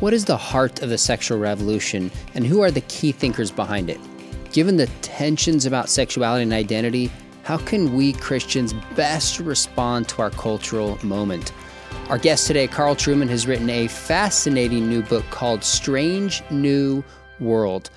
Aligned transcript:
What 0.00 0.12
is 0.12 0.26
the 0.26 0.36
heart 0.36 0.82
of 0.82 0.90
the 0.90 0.98
sexual 0.98 1.38
revolution, 1.38 2.10
and 2.34 2.46
who 2.46 2.60
are 2.60 2.70
the 2.70 2.82
key 2.82 3.12
thinkers 3.12 3.50
behind 3.50 3.88
it? 3.88 3.98
Given 4.52 4.76
the 4.76 4.88
tensions 5.00 5.64
about 5.64 5.88
sexuality 5.88 6.42
and 6.42 6.52
identity, 6.52 7.10
how 7.44 7.56
can 7.56 7.94
we 7.94 8.12
Christians 8.12 8.74
best 8.94 9.40
respond 9.40 10.06
to 10.10 10.20
our 10.20 10.28
cultural 10.28 10.98
moment? 11.02 11.50
Our 12.10 12.18
guest 12.18 12.46
today, 12.46 12.66
Carl 12.68 12.94
Trueman, 12.94 13.30
has 13.30 13.46
written 13.46 13.70
a 13.70 13.88
fascinating 13.88 14.86
new 14.86 15.00
book 15.00 15.24
called 15.30 15.64
Strange 15.64 16.42
New 16.50 17.02
World. 17.40 17.88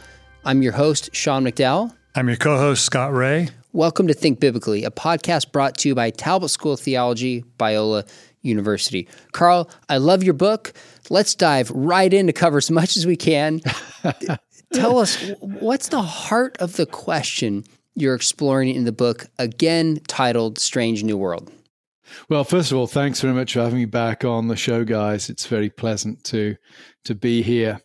I'm 0.46 0.62
your 0.62 0.72
host, 0.72 1.14
Sean 1.14 1.44
McDowell. 1.44 1.94
I'm 2.16 2.30
your 2.30 2.38
co 2.38 2.56
host, 2.56 2.86
Scott 2.86 3.12
Rae. 3.12 3.50
Welcome 3.74 4.08
to 4.08 4.14
Think 4.14 4.40
Biblically, 4.40 4.86
a 4.86 4.90
podcast 4.90 5.52
brought 5.52 5.78
to 5.80 5.90
you 5.90 5.96
by 5.96 6.12
Talbot 6.12 6.50
School 6.50 6.74
of 6.74 6.80
Theology, 6.80 7.44
Biola 7.60 8.10
University. 8.42 9.08
Carl, 9.32 9.70
I 9.90 9.98
love 9.98 10.24
your 10.24 10.34
book. 10.34 10.74
Let's 11.10 11.36
dive 11.36 11.72
right 11.72 12.14
in 12.14 12.28
to 12.28 12.34
cover 12.34 12.58
as 12.58 12.70
much 12.70 12.96
as 12.98 13.06
we 13.06 13.16
can. 13.16 13.62
Tell 14.74 15.00
us 15.00 15.32
what's 15.40 15.90
the 15.90 16.02
heart 16.02 16.58
of 16.60 16.76
the 16.76 16.86
question 16.86 17.64
you're 17.96 18.16
exploring 18.16 18.70
in 18.70 18.86
the 18.86 18.92
book, 18.92 19.28
again 19.40 20.00
titled 20.08 20.60
Strange 20.60 21.04
New 21.04 21.18
World? 21.18 21.52
Well, 22.28 22.44
first 22.44 22.72
of 22.72 22.78
all, 22.78 22.88
thanks 22.88 23.22
very 23.22 23.34
much 23.34 23.54
for 23.54 23.62
having 23.62 23.80
me 23.80 23.86
back 23.86 24.24
on 24.26 24.48
the 24.48 24.56
show, 24.56 24.84
guys. 24.84 25.30
It's 25.30 25.48
very 25.48 25.70
pleasant 25.70 26.24
to 26.26 26.56
to 27.06 27.16
be 27.16 27.42
here, 27.42 27.80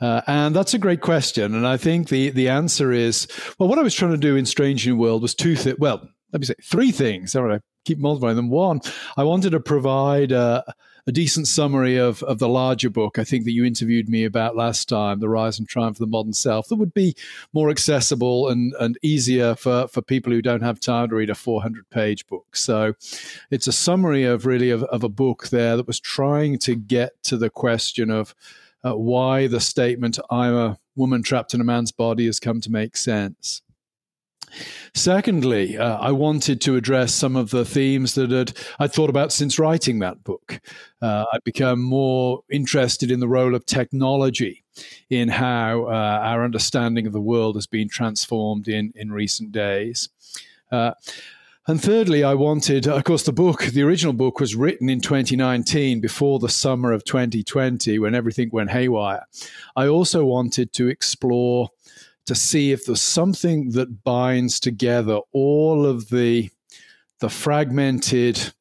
uh, 0.00 0.22
and 0.26 0.56
that's 0.56 0.74
a 0.74 0.78
great 0.78 1.00
question. 1.00 1.54
And 1.54 1.66
I 1.66 1.76
think 1.76 2.08
the 2.08 2.30
the 2.30 2.48
answer 2.48 2.92
is 2.92 3.26
well, 3.58 3.68
what 3.68 3.78
I 3.78 3.82
was 3.82 3.94
trying 3.94 4.12
to 4.12 4.16
do 4.16 4.36
in 4.36 4.46
Strange 4.46 4.86
New 4.86 4.96
World 4.96 5.22
was 5.22 5.34
two 5.34 5.56
things. 5.56 5.78
Well, 5.78 6.08
let 6.32 6.40
me 6.40 6.46
say 6.46 6.54
three 6.62 6.90
things. 6.90 7.36
All 7.36 7.44
right, 7.44 7.60
keep 7.84 7.98
multiplying 7.98 8.36
them. 8.36 8.50
One, 8.50 8.80
I 9.16 9.24
wanted 9.24 9.50
to 9.50 9.60
provide. 9.60 10.32
Uh, 10.32 10.62
a 11.06 11.12
decent 11.12 11.46
summary 11.46 11.96
of, 11.96 12.22
of 12.24 12.38
the 12.38 12.48
larger 12.48 12.90
book, 12.90 13.18
I 13.18 13.24
think 13.24 13.44
that 13.44 13.52
you 13.52 13.64
interviewed 13.64 14.08
me 14.08 14.24
about 14.24 14.56
last 14.56 14.88
time, 14.88 15.20
The 15.20 15.28
Rise 15.28 15.58
and 15.58 15.68
Triumph 15.68 15.96
of 15.96 16.00
the 16.00 16.10
Modern 16.10 16.32
Self, 16.32 16.66
that 16.68 16.76
would 16.76 16.94
be 16.94 17.14
more 17.52 17.70
accessible 17.70 18.48
and, 18.48 18.74
and 18.80 18.98
easier 19.02 19.54
for, 19.54 19.86
for 19.86 20.02
people 20.02 20.32
who 20.32 20.42
don't 20.42 20.62
have 20.62 20.80
time 20.80 21.08
to 21.10 21.14
read 21.14 21.30
a 21.30 21.34
400 21.34 21.88
page 21.90 22.26
book. 22.26 22.56
So 22.56 22.94
it's 23.50 23.68
a 23.68 23.72
summary 23.72 24.24
of 24.24 24.46
really 24.46 24.70
of, 24.70 24.82
of 24.84 25.04
a 25.04 25.08
book 25.08 25.48
there 25.48 25.76
that 25.76 25.86
was 25.86 26.00
trying 26.00 26.58
to 26.60 26.74
get 26.74 27.22
to 27.24 27.36
the 27.36 27.50
question 27.50 28.10
of 28.10 28.34
uh, 28.84 28.96
why 28.96 29.46
the 29.46 29.60
statement, 29.60 30.18
I'm 30.30 30.54
a 30.54 30.78
woman 30.96 31.22
trapped 31.22 31.54
in 31.54 31.60
a 31.60 31.64
man's 31.64 31.92
body, 31.92 32.26
has 32.26 32.40
come 32.40 32.60
to 32.62 32.70
make 32.70 32.96
sense. 32.96 33.62
Secondly, 34.94 35.76
uh, 35.76 35.98
I 35.98 36.12
wanted 36.12 36.60
to 36.62 36.76
address 36.76 37.14
some 37.14 37.36
of 37.36 37.50
the 37.50 37.64
themes 37.64 38.14
that 38.14 38.30
had, 38.30 38.56
I'd 38.78 38.92
thought 38.92 39.10
about 39.10 39.32
since 39.32 39.58
writing 39.58 39.98
that 40.00 40.24
book. 40.24 40.60
Uh, 41.02 41.24
I'd 41.32 41.44
become 41.44 41.82
more 41.82 42.40
interested 42.50 43.10
in 43.10 43.20
the 43.20 43.28
role 43.28 43.54
of 43.54 43.66
technology 43.66 44.64
in 45.10 45.28
how 45.28 45.84
uh, 45.84 46.20
our 46.22 46.44
understanding 46.44 47.06
of 47.06 47.12
the 47.12 47.20
world 47.20 47.56
has 47.56 47.66
been 47.66 47.88
transformed 47.88 48.68
in, 48.68 48.92
in 48.96 49.12
recent 49.12 49.52
days. 49.52 50.08
Uh, 50.72 50.92
and 51.68 51.82
thirdly, 51.82 52.22
I 52.22 52.34
wanted, 52.34 52.86
of 52.86 53.02
course, 53.02 53.24
the 53.24 53.32
book, 53.32 53.64
the 53.64 53.82
original 53.82 54.12
book 54.12 54.38
was 54.38 54.54
written 54.54 54.88
in 54.88 55.00
2019 55.00 56.00
before 56.00 56.38
the 56.38 56.48
summer 56.48 56.92
of 56.92 57.04
2020 57.04 57.98
when 57.98 58.14
everything 58.14 58.50
went 58.52 58.70
haywire. 58.70 59.26
I 59.74 59.88
also 59.88 60.24
wanted 60.24 60.72
to 60.74 60.86
explore 60.86 61.70
to 62.26 62.34
see 62.34 62.72
if 62.72 62.84
there's 62.84 63.02
something 63.02 63.70
that 63.70 64.04
binds 64.04 64.60
together 64.60 65.20
all 65.32 65.86
of 65.86 66.08
the 66.10 66.50
the 67.20 67.30
fragmented 67.30 68.52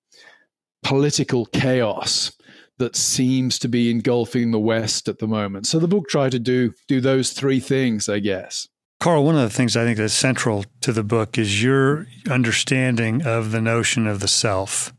political 0.84 1.46
chaos 1.48 2.32
that 2.78 2.96
seems 2.96 3.60
to 3.60 3.68
be 3.68 3.90
engulfing 3.90 4.52
the 4.52 4.60
West 4.60 5.08
at 5.10 5.20
the 5.20 5.28
moment. 5.28 5.68
So 5.68 5.80
the 5.80 5.88
book 5.88 6.08
tried 6.08 6.32
to 6.32 6.40
do 6.40 6.74
do 6.88 7.02
those 7.02 7.32
three 7.32 7.60
things, 7.60 8.08
I 8.08 8.20
guess. 8.20 8.68
Carl, 9.00 9.26
one 9.26 9.36
of 9.36 9.42
the 9.42 9.50
things 9.56 9.76
I 9.76 9.84
think 9.84 9.98
that's 9.98 10.14
central 10.14 10.66
to 10.82 10.94
the 10.94 11.04
book 11.04 11.38
is 11.38 11.62
your 11.62 12.08
understanding 12.30 13.26
of 13.26 13.52
the 13.52 13.62
notion 13.62 14.08
of 14.08 14.20
the 14.20 14.28
self. 14.28 14.94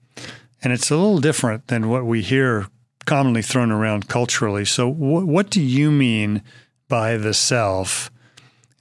And 0.62 0.72
it's 0.72 0.90
a 0.90 0.96
little 0.96 1.18
different 1.18 1.68
than 1.68 1.88
what 1.88 2.04
we 2.04 2.22
hear 2.22 2.66
commonly 3.04 3.42
thrown 3.42 3.70
around 3.70 4.08
culturally. 4.08 4.64
So, 4.64 4.90
wh- 4.92 5.26
what 5.26 5.50
do 5.50 5.62
you 5.62 5.90
mean 5.90 6.42
by 6.88 7.16
the 7.16 7.34
self? 7.34 8.10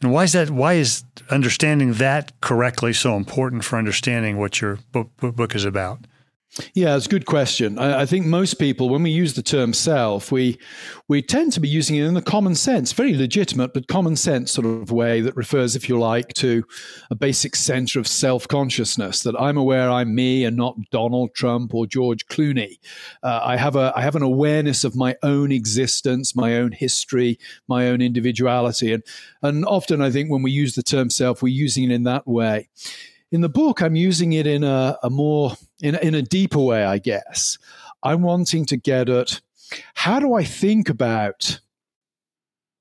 And 0.02 0.12
why 0.12 0.24
is 0.24 0.34
that? 0.34 0.50
Why 0.50 0.74
is 0.74 1.04
understanding 1.30 1.94
that 1.94 2.40
correctly 2.42 2.94
so 2.94 3.16
important 3.16 3.64
for 3.64 3.78
understanding 3.78 4.38
what 4.38 4.62
your 4.62 4.80
book, 4.92 5.10
book 5.18 5.56
is 5.56 5.66
about? 5.66 6.00
Yeah, 6.74 6.96
it's 6.96 7.06
a 7.06 7.10
good 7.10 7.26
question. 7.26 7.78
I, 7.78 8.02
I, 8.02 8.06
think 8.06 8.26
most 8.26 8.54
people, 8.54 8.88
when 8.88 9.04
we 9.04 9.10
use 9.10 9.34
the 9.34 9.44
term 9.44 9.74
self, 9.74 10.32
we 10.32 10.58
we 11.10 11.22
tend 11.22 11.52
to 11.54 11.60
be 11.60 11.68
using 11.68 11.98
it 11.98 12.06
in 12.06 12.16
a 12.16 12.22
common 12.22 12.56
sense, 12.56 12.94
very 12.94 13.14
legitimate, 13.14 13.74
but 13.74 13.90
common 13.90 14.16
sense 14.16 14.54
sort 14.54 14.66
of 14.66 14.90
way 14.90 15.20
that 15.20 15.36
refers, 15.36 15.76
if 15.76 15.90
you 15.90 16.00
like, 16.00 16.30
to 16.36 16.64
a 17.12 17.16
basic 17.16 17.58
center 17.58 18.00
of 18.00 18.08
self 18.08 18.48
consciousness. 18.48 19.24
That 19.24 19.36
I'm 19.38 19.58
aware 19.58 19.90
I'm 19.90 20.16
me 20.16 20.46
and 20.46 20.56
not 20.56 20.78
Donald 20.92 21.36
Trump 21.36 21.74
or 21.74 21.86
George 21.88 22.26
Clooney. 22.28 22.80
Uh, 23.22 23.42
I 23.44 23.58
have 23.58 23.76
a 23.76 23.92
I 23.94 24.02
have 24.02 24.16
an 24.16 24.24
awareness 24.24 24.86
of 24.86 24.96
my 24.96 25.18
own 25.24 25.52
existence, 25.52 26.38
my 26.38 26.56
own 26.56 26.72
history, 26.72 27.38
my 27.68 27.90
own 27.90 28.02
individuality, 28.02 28.94
and 28.94 29.04
and 29.42 29.66
often 29.66 30.02
I 30.02 30.10
think 30.10 30.32
when 30.32 30.42
we 30.42 30.52
use 30.52 30.76
the 30.76 30.84
term 30.84 31.10
self, 31.10 31.44
we're 31.44 31.50
using 31.50 31.92
it 31.92 31.92
in 31.92 32.04
that 32.04 32.26
way 32.26 32.70
in 33.36 33.42
the 33.42 33.50
book, 33.50 33.82
I'm 33.82 33.98
using 33.98 34.32
it 34.32 34.48
in 34.48 34.64
a, 34.64 34.98
a 35.04 35.10
more 35.10 35.58
in, 35.82 35.96
in 35.96 36.16
a 36.16 36.22
deeper 36.22 36.60
way, 36.60 36.86
I 36.86 37.00
guess. 37.00 37.58
I'm 38.02 38.22
wanting 38.22 38.66
to 38.68 38.78
get 38.78 39.10
at 39.10 39.42
how 39.94 40.22
do 40.22 40.34
I 40.34 40.46
think 40.46 40.88
about 40.88 41.60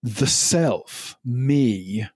the 0.00 0.28
self, 0.28 1.18
me, 1.24 2.06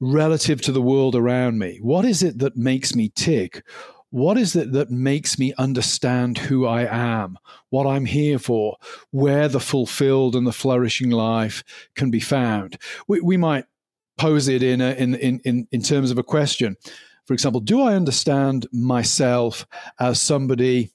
relative 0.00 0.62
to 0.62 0.72
the 0.72 0.80
world 0.80 1.14
around 1.14 1.58
me? 1.58 1.78
What 1.82 2.06
is 2.06 2.22
it 2.22 2.38
that 2.38 2.56
makes 2.56 2.94
me 2.94 3.12
tick? 3.14 3.62
What 4.08 4.38
is 4.38 4.56
it 4.56 4.72
that 4.72 4.90
makes 4.90 5.38
me 5.38 5.52
understand 5.58 6.38
who 6.38 6.64
I 6.64 6.86
am, 6.90 7.38
what 7.68 7.86
I'm 7.86 8.06
here 8.06 8.38
for, 8.38 8.78
where 9.10 9.46
the 9.46 9.60
fulfilled 9.60 10.34
and 10.34 10.46
the 10.46 10.52
flourishing 10.52 11.10
life 11.10 11.62
can 11.94 12.10
be 12.10 12.20
found? 12.20 12.78
We, 13.06 13.20
we 13.20 13.36
might 13.36 13.66
pose 14.16 14.48
it 14.48 14.62
in, 14.62 14.80
a, 14.80 14.92
in, 14.92 15.16
in, 15.16 15.68
in 15.70 15.82
terms 15.82 16.10
of 16.10 16.16
a 16.16 16.22
question 16.22 16.78
for 17.28 17.34
example, 17.34 17.60
do 17.60 17.82
I 17.82 17.94
understand 17.94 18.66
myself 18.72 19.66
as 20.00 20.18
somebody 20.18 20.92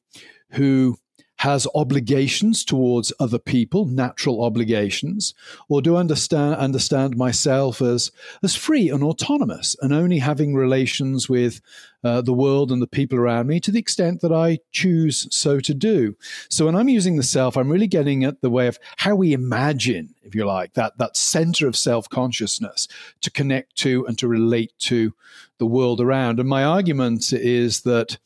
who 0.49 0.97
has 1.37 1.67
obligations 1.75 2.65
towards 2.65 3.13
other 3.19 3.37
people, 3.37 3.85
natural 3.85 4.43
obligations, 4.43 5.35
or 5.69 5.79
do 5.79 5.95
I 5.95 5.99
understand 5.99 6.55
understand 6.55 7.15
myself 7.15 7.83
as 7.83 8.11
as 8.41 8.55
free 8.55 8.89
and 8.89 9.03
autonomous 9.03 9.75
and 9.79 9.93
only 9.93 10.17
having 10.17 10.55
relations 10.55 11.29
with 11.29 11.61
uh, 12.03 12.21
the 12.21 12.33
world 12.33 12.71
and 12.71 12.81
the 12.81 12.87
people 12.87 13.17
around 13.17 13.47
me 13.47 13.59
to 13.59 13.71
the 13.71 13.79
extent 13.79 14.21
that 14.21 14.31
I 14.31 14.59
choose 14.71 15.27
so 15.35 15.59
to 15.59 15.73
do. 15.73 16.15
So 16.49 16.65
when 16.65 16.75
I'm 16.75 16.89
using 16.89 17.15
the 17.15 17.23
self, 17.23 17.57
I'm 17.57 17.69
really 17.69 17.87
getting 17.87 18.23
at 18.23 18.41
the 18.41 18.49
way 18.49 18.67
of 18.67 18.77
how 18.97 19.15
we 19.15 19.33
imagine, 19.33 20.15
if 20.23 20.35
you 20.35 20.45
like, 20.45 20.73
that 20.73 20.97
that 20.97 21.17
center 21.17 21.67
of 21.67 21.75
self 21.75 22.09
consciousness 22.09 22.87
to 23.21 23.31
connect 23.31 23.75
to 23.77 24.05
and 24.05 24.17
to 24.19 24.27
relate 24.27 24.73
to 24.79 25.13
the 25.59 25.65
world 25.67 26.01
around. 26.01 26.39
And 26.39 26.49
my 26.49 26.63
argument 26.63 27.31
is 27.31 27.81
that 27.81 28.17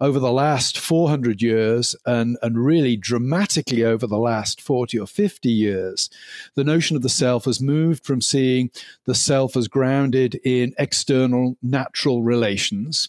over 0.00 0.18
the 0.18 0.32
last 0.32 0.78
400 0.78 1.40
years 1.40 1.96
and, 2.04 2.36
and 2.42 2.62
really 2.62 2.96
dramatically 2.96 3.84
over 3.84 4.06
the 4.06 4.18
last 4.18 4.60
40 4.60 4.98
or 4.98 5.06
50 5.06 5.48
years, 5.48 6.10
the 6.54 6.64
notion 6.64 6.96
of 6.96 7.02
the 7.02 7.08
self 7.08 7.46
has 7.46 7.60
moved 7.60 8.04
from 8.04 8.20
seeing 8.20 8.70
the 9.04 9.14
self 9.14 9.56
as 9.56 9.68
grounded 9.68 10.40
in 10.44 10.74
external 10.78 11.56
natural 11.62 12.22
relations 12.22 13.08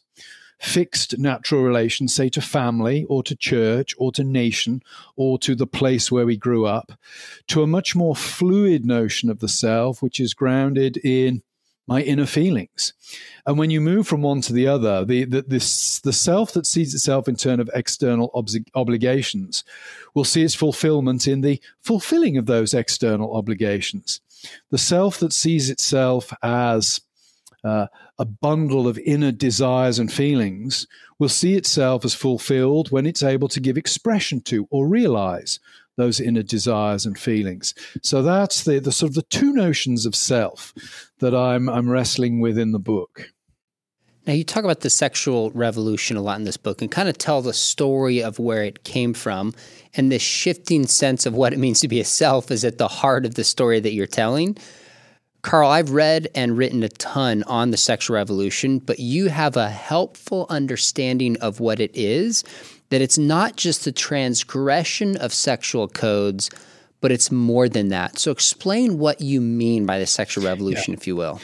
fixed 0.64 1.18
natural 1.18 1.62
relations, 1.62 2.16
say 2.16 2.30
to 2.30 2.42
family 2.42 3.06
or 3.10 3.22
to 3.24 3.36
church 3.36 3.94
or 3.98 4.12
to 4.14 4.24
nation 4.24 4.82
or 5.16 5.38
to 5.40 5.56
the 5.56 5.68
place 5.68 6.12
where 6.12 6.26
we 6.26 6.38
grew 6.38 6.66
up, 6.66 6.94
to 7.48 7.62
a 7.62 7.68
much 7.68 7.96
more 7.96 8.16
fluid 8.16 8.86
notion 8.86 9.30
of 9.30 9.40
the 9.40 9.48
self, 9.48 10.02
which 10.02 10.20
is 10.20 10.34
grounded 10.34 10.98
in 10.98 11.44
my 11.86 12.02
inner 12.02 12.26
feelings. 12.26 12.94
And 13.46 13.58
when 13.58 13.70
you 13.70 13.82
move 13.82 14.08
from 14.08 14.22
one 14.22 14.40
to 14.42 14.54
the 14.54 14.68
other, 14.68 15.04
the, 15.04 15.26
the, 15.26 15.42
this, 15.42 16.00
the 16.00 16.14
self 16.14 16.54
that 16.54 16.66
sees 16.66 16.94
itself 16.94 17.28
in 17.28 17.36
terms 17.36 17.60
of 17.60 17.70
external 17.74 18.32
ob- 18.34 18.50
obligations 18.74 19.66
will 20.14 20.24
see 20.24 20.44
its 20.44 20.56
fulfillment 20.56 21.28
in 21.28 21.42
the 21.42 21.62
fulfilling 21.82 22.38
of 22.38 22.46
those 22.46 22.74
external 22.74 23.36
obligations. 23.36 24.22
The 24.72 24.78
self 24.78 25.20
that 25.20 25.34
sees 25.34 25.70
itself 25.70 26.34
as 26.42 27.02
uh, 27.64 27.88
a 28.20 28.26
bundle 28.26 28.88
of 28.88 28.98
inner 29.00 29.32
desires 29.32 30.00
and 30.00 30.12
feelings 30.12 30.86
will 31.20 31.30
see 31.30 31.56
itself 31.56 32.04
as 32.04 32.14
fulfilled 32.14 32.92
when 32.92 33.06
it's 33.06 33.24
able 33.24 33.48
to 33.48 33.60
give 33.60 33.78
expression 33.78 34.42
to 34.42 34.68
or 34.70 34.88
realize 34.88 35.60
those 35.96 36.20
inner 36.20 36.44
desires 36.44 37.06
and 37.06 37.18
feelings. 37.18 37.74
So 38.02 38.22
that's 38.22 38.64
the, 38.64 38.80
the 38.80 38.92
sort 38.92 39.12
of 39.12 39.16
the 39.16 39.22
two 39.24 39.54
notions 39.54 40.06
of 40.06 40.16
self 40.16 40.74
that 41.20 41.36
I'm, 41.36 41.70
I'm 41.70 41.90
wrestling 41.90 42.40
with 42.40 42.58
in 42.58 42.72
the 42.72 42.80
book. 42.80 43.30
Now, 44.26 44.34
you 44.34 44.46
talk 44.46 44.64
about 44.64 44.80
the 44.80 44.90
sexual 44.90 45.52
revolution 45.52 46.16
a 46.16 46.22
lot 46.22 46.40
in 46.40 46.46
this 46.46 46.56
book 46.56 46.82
and 46.82 46.90
kind 46.90 47.10
of 47.10 47.18
tell 47.18 47.42
the 47.42 47.54
story 47.54 48.24
of 48.24 48.40
where 48.40 48.64
it 48.64 48.86
came 48.86 49.14
from. 49.14 49.54
And 49.96 50.12
this 50.12 50.22
shifting 50.22 50.88
sense 50.88 51.26
of 51.26 51.34
what 51.36 51.52
it 51.52 51.60
means 51.60 51.82
to 51.82 51.90
be 51.90 52.00
a 52.00 52.06
self 52.06 52.50
is 52.50 52.64
at 52.64 52.78
the 52.78 52.88
heart 52.88 53.26
of 53.26 53.36
the 53.36 53.44
story 53.44 53.82
that 53.82 53.92
you're 53.92 54.08
telling. 54.08 54.58
Carl, 55.44 55.70
I've 55.70 55.92
read 55.92 56.30
and 56.34 56.58
written 56.58 56.84
a 56.84 56.90
ton 56.90 57.44
on 57.44 57.72
the 57.72 57.78
sexual 57.78 58.16
revolution, 58.16 58.80
but 58.80 59.00
you 59.00 59.28
have 59.28 59.58
a 59.58 59.70
helpful 59.70 60.46
understanding 60.50 61.38
of 61.42 61.60
what 61.60 61.82
it 61.82 61.92
is 61.94 62.46
that 62.90 63.02
it's 63.02 63.18
not 63.18 63.58
just 63.58 63.84
the 63.84 63.92
transgression 63.92 65.18
of 65.18 65.34
sexual 65.34 65.88
codes, 65.90 66.50
but 67.02 67.12
it's 67.12 67.30
more 67.30 67.68
than 67.68 67.90
that. 67.90 68.20
So, 68.20 68.32
explain 68.32 69.00
what 69.00 69.20
you 69.20 69.42
mean 69.42 69.86
by 69.86 70.00
the 70.00 70.06
sexual 70.06 70.46
revolution, 70.46 70.94
yeah. 70.94 70.98
if 70.98 71.08
you 71.08 71.18
will. 71.18 71.42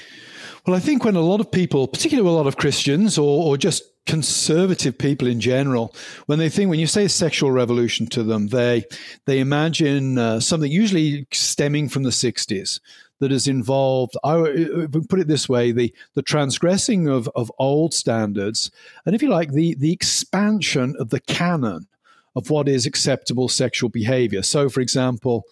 Well, 0.66 0.76
I 0.78 0.80
think 0.80 1.04
when 1.04 1.16
a 1.16 1.22
lot 1.22 1.42
of 1.42 1.52
people, 1.52 1.88
particularly 1.88 2.30
a 2.30 2.34
lot 2.34 2.48
of 2.48 2.56
Christians 2.56 3.18
or, 3.18 3.48
or 3.48 3.58
just 3.58 3.84
conservative 4.06 4.98
people 4.98 5.28
in 5.28 5.42
general, 5.42 5.94
when 6.28 6.40
they 6.40 6.50
think 6.50 6.70
when 6.70 6.80
you 6.80 6.88
say 6.88 7.08
sexual 7.10 7.52
revolution 7.52 8.08
to 8.08 8.24
them, 8.24 8.48
they 8.48 8.86
they 9.26 9.40
imagine 9.40 10.18
uh, 10.18 10.40
something 10.40 10.72
usually 10.72 11.28
stemming 11.34 11.90
from 11.90 12.04
the 12.04 12.12
'60s 12.12 12.80
that 13.20 13.32
has 13.32 13.48
involved, 13.48 14.16
I 14.24 14.88
put 15.10 15.20
it 15.20 15.28
this 15.28 15.48
way, 15.48 15.72
the, 15.72 15.94
the 16.14 16.22
transgressing 16.22 17.08
of, 17.08 17.30
of 17.36 17.52
old 17.60 17.94
standards, 17.94 18.72
and 19.06 19.16
if 19.16 19.22
you 19.22 19.30
like, 19.30 19.52
the, 19.52 19.76
the 19.76 19.92
expansion 19.92 20.96
of 21.00 21.10
the 21.10 21.20
canon 21.20 21.88
of 22.36 22.50
what 22.50 22.70
is 22.70 22.86
acceptable 22.86 23.50
sexual 23.50 23.90
behavior. 23.90 24.42
So, 24.42 24.70
for 24.70 24.82
example, 24.82 25.46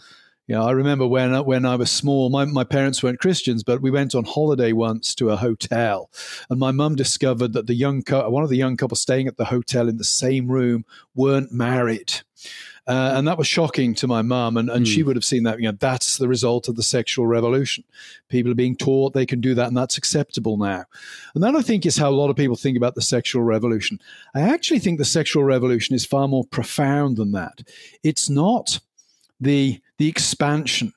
you 0.47 0.55
know, 0.55 0.63
I 0.63 0.71
remember 0.71 1.05
when 1.05 1.33
when 1.43 1.65
I 1.65 1.75
was 1.75 1.91
small, 1.91 2.29
my, 2.29 2.45
my 2.45 2.63
parents 2.63 3.03
weren't 3.03 3.19
Christians, 3.19 3.63
but 3.63 3.81
we 3.81 3.91
went 3.91 4.15
on 4.15 4.23
holiday 4.23 4.71
once 4.71 5.13
to 5.15 5.29
a 5.29 5.35
hotel, 5.35 6.09
and 6.49 6.57
my 6.57 6.71
mum 6.71 6.95
discovered 6.95 7.51
that 7.51 7.67
the 7.67 7.73
young 7.73 8.01
one 8.07 8.43
of 8.43 8.49
the 8.49 8.55
young 8.55 8.77
couple 8.77 8.95
staying 8.95 9.27
at 9.27 9.35
the 9.35 9.45
hotel 9.45 9.89
in 9.89 9.97
the 9.97 10.05
same 10.05 10.47
room 10.47 10.85
weren't 11.15 11.51
married. 11.51 12.21
Uh, 12.87 13.13
and 13.15 13.27
that 13.27 13.37
was 13.37 13.47
shocking 13.47 13.93
to 13.93 14.07
my 14.07 14.21
mum. 14.21 14.55
And, 14.55 14.69
and 14.69 14.85
mm. 14.85 14.89
she 14.89 15.01
hmm. 15.01 15.07
would 15.07 15.17
have 15.17 15.25
seen 15.25 15.43
that, 15.43 15.59
you 15.59 15.65
know, 15.65 15.77
that's 15.77 16.17
the 16.17 16.27
result 16.27 16.69
of 16.69 16.77
the 16.77 16.83
sexual 16.83 17.27
revolution. 17.27 17.83
People 18.29 18.51
are 18.51 18.55
being 18.55 18.77
taught 18.77 19.13
they 19.13 19.25
can 19.25 19.41
do 19.41 19.53
that, 19.55 19.67
and 19.67 19.75
that's 19.75 19.97
acceptable 19.97 20.55
now. 20.55 20.85
And 21.35 21.43
that, 21.43 21.55
I 21.55 21.61
think, 21.61 21.85
is 21.85 21.97
how 21.97 22.09
a 22.09 22.11
lot 22.11 22.29
of 22.29 22.37
people 22.37 22.55
think 22.55 22.77
about 22.77 22.95
the 22.95 23.01
sexual 23.01 23.43
revolution. 23.43 23.99
I 24.33 24.41
actually 24.41 24.79
think 24.79 24.99
the 24.99 25.05
sexual 25.05 25.43
revolution 25.43 25.95
is 25.95 26.05
far 26.05 26.27
more 26.27 26.45
profound 26.45 27.17
than 27.17 27.33
that. 27.33 27.61
It's 28.03 28.29
not 28.29 28.79
the, 29.41 29.81
the 29.97 30.07
expansion 30.07 30.93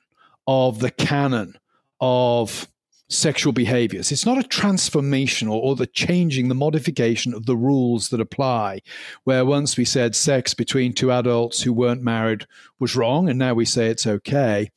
of 0.47 0.79
the 0.79 0.91
canon 0.91 1.57
of 1.99 2.67
sexual 3.11 3.51
behaviors. 3.51 4.11
It's 4.11 4.25
not 4.25 4.37
a 4.37 4.43
transformation 4.43 5.47
or, 5.47 5.61
or, 5.61 5.75
the 5.75 5.85
changing, 5.85 6.47
the 6.47 6.55
modification 6.55 7.33
of 7.33 7.45
the 7.45 7.57
rules 7.57 8.09
that 8.09 8.21
apply, 8.21 8.81
where 9.25 9.45
once 9.45 9.75
we 9.75 9.85
said 9.85 10.15
sex 10.15 10.53
between 10.53 10.93
two 10.93 11.11
adults 11.11 11.61
who 11.61 11.73
weren't 11.73 12.01
married 12.01 12.45
was 12.79 12.95
wrong, 12.95 13.29
and 13.29 13.37
now 13.37 13.53
we 13.53 13.65
say 13.65 13.87
it's 13.87 14.07
okay. 14.07 14.69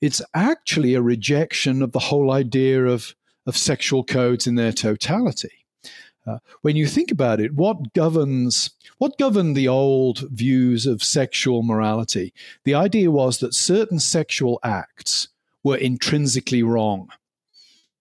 It's 0.00 0.22
actually 0.34 0.94
a 0.94 1.02
rejection 1.02 1.82
of 1.82 1.92
the 1.92 1.98
whole 1.98 2.30
idea 2.30 2.84
of, 2.86 3.14
of 3.46 3.56
sexual 3.56 4.04
codes 4.04 4.46
in 4.46 4.54
their 4.54 4.72
totality. 4.72 5.66
Uh, 6.26 6.38
when 6.62 6.76
you 6.76 6.86
think 6.86 7.10
about 7.12 7.40
it, 7.40 7.54
what 7.54 7.92
governs 7.92 8.70
what 8.98 9.18
governed 9.18 9.54
the 9.54 9.68
old 9.68 10.20
views 10.30 10.86
of 10.86 11.02
sexual 11.02 11.62
morality? 11.62 12.32
The 12.64 12.74
idea 12.74 13.10
was 13.10 13.38
that 13.38 13.52
certain 13.54 14.00
sexual 14.00 14.58
acts 14.64 15.28
were 15.62 15.76
intrinsically 15.76 16.62
wrong 16.62 17.10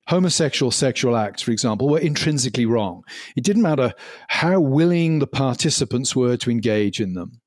homosexual 0.07 0.71
sexual 0.71 1.15
acts, 1.15 1.41
for 1.41 1.51
example, 1.51 1.89
were 1.89 1.99
intrinsically 1.99 2.65
wrong. 2.65 3.03
It 3.35 3.43
didn't 3.43 3.63
matter 3.63 3.93
how 4.27 4.59
willing 4.59 5.19
the 5.19 5.27
participants 5.27 6.15
were 6.15 6.37
to 6.37 6.51
engage 6.51 6.99
in 6.99 7.13
them. 7.13 7.41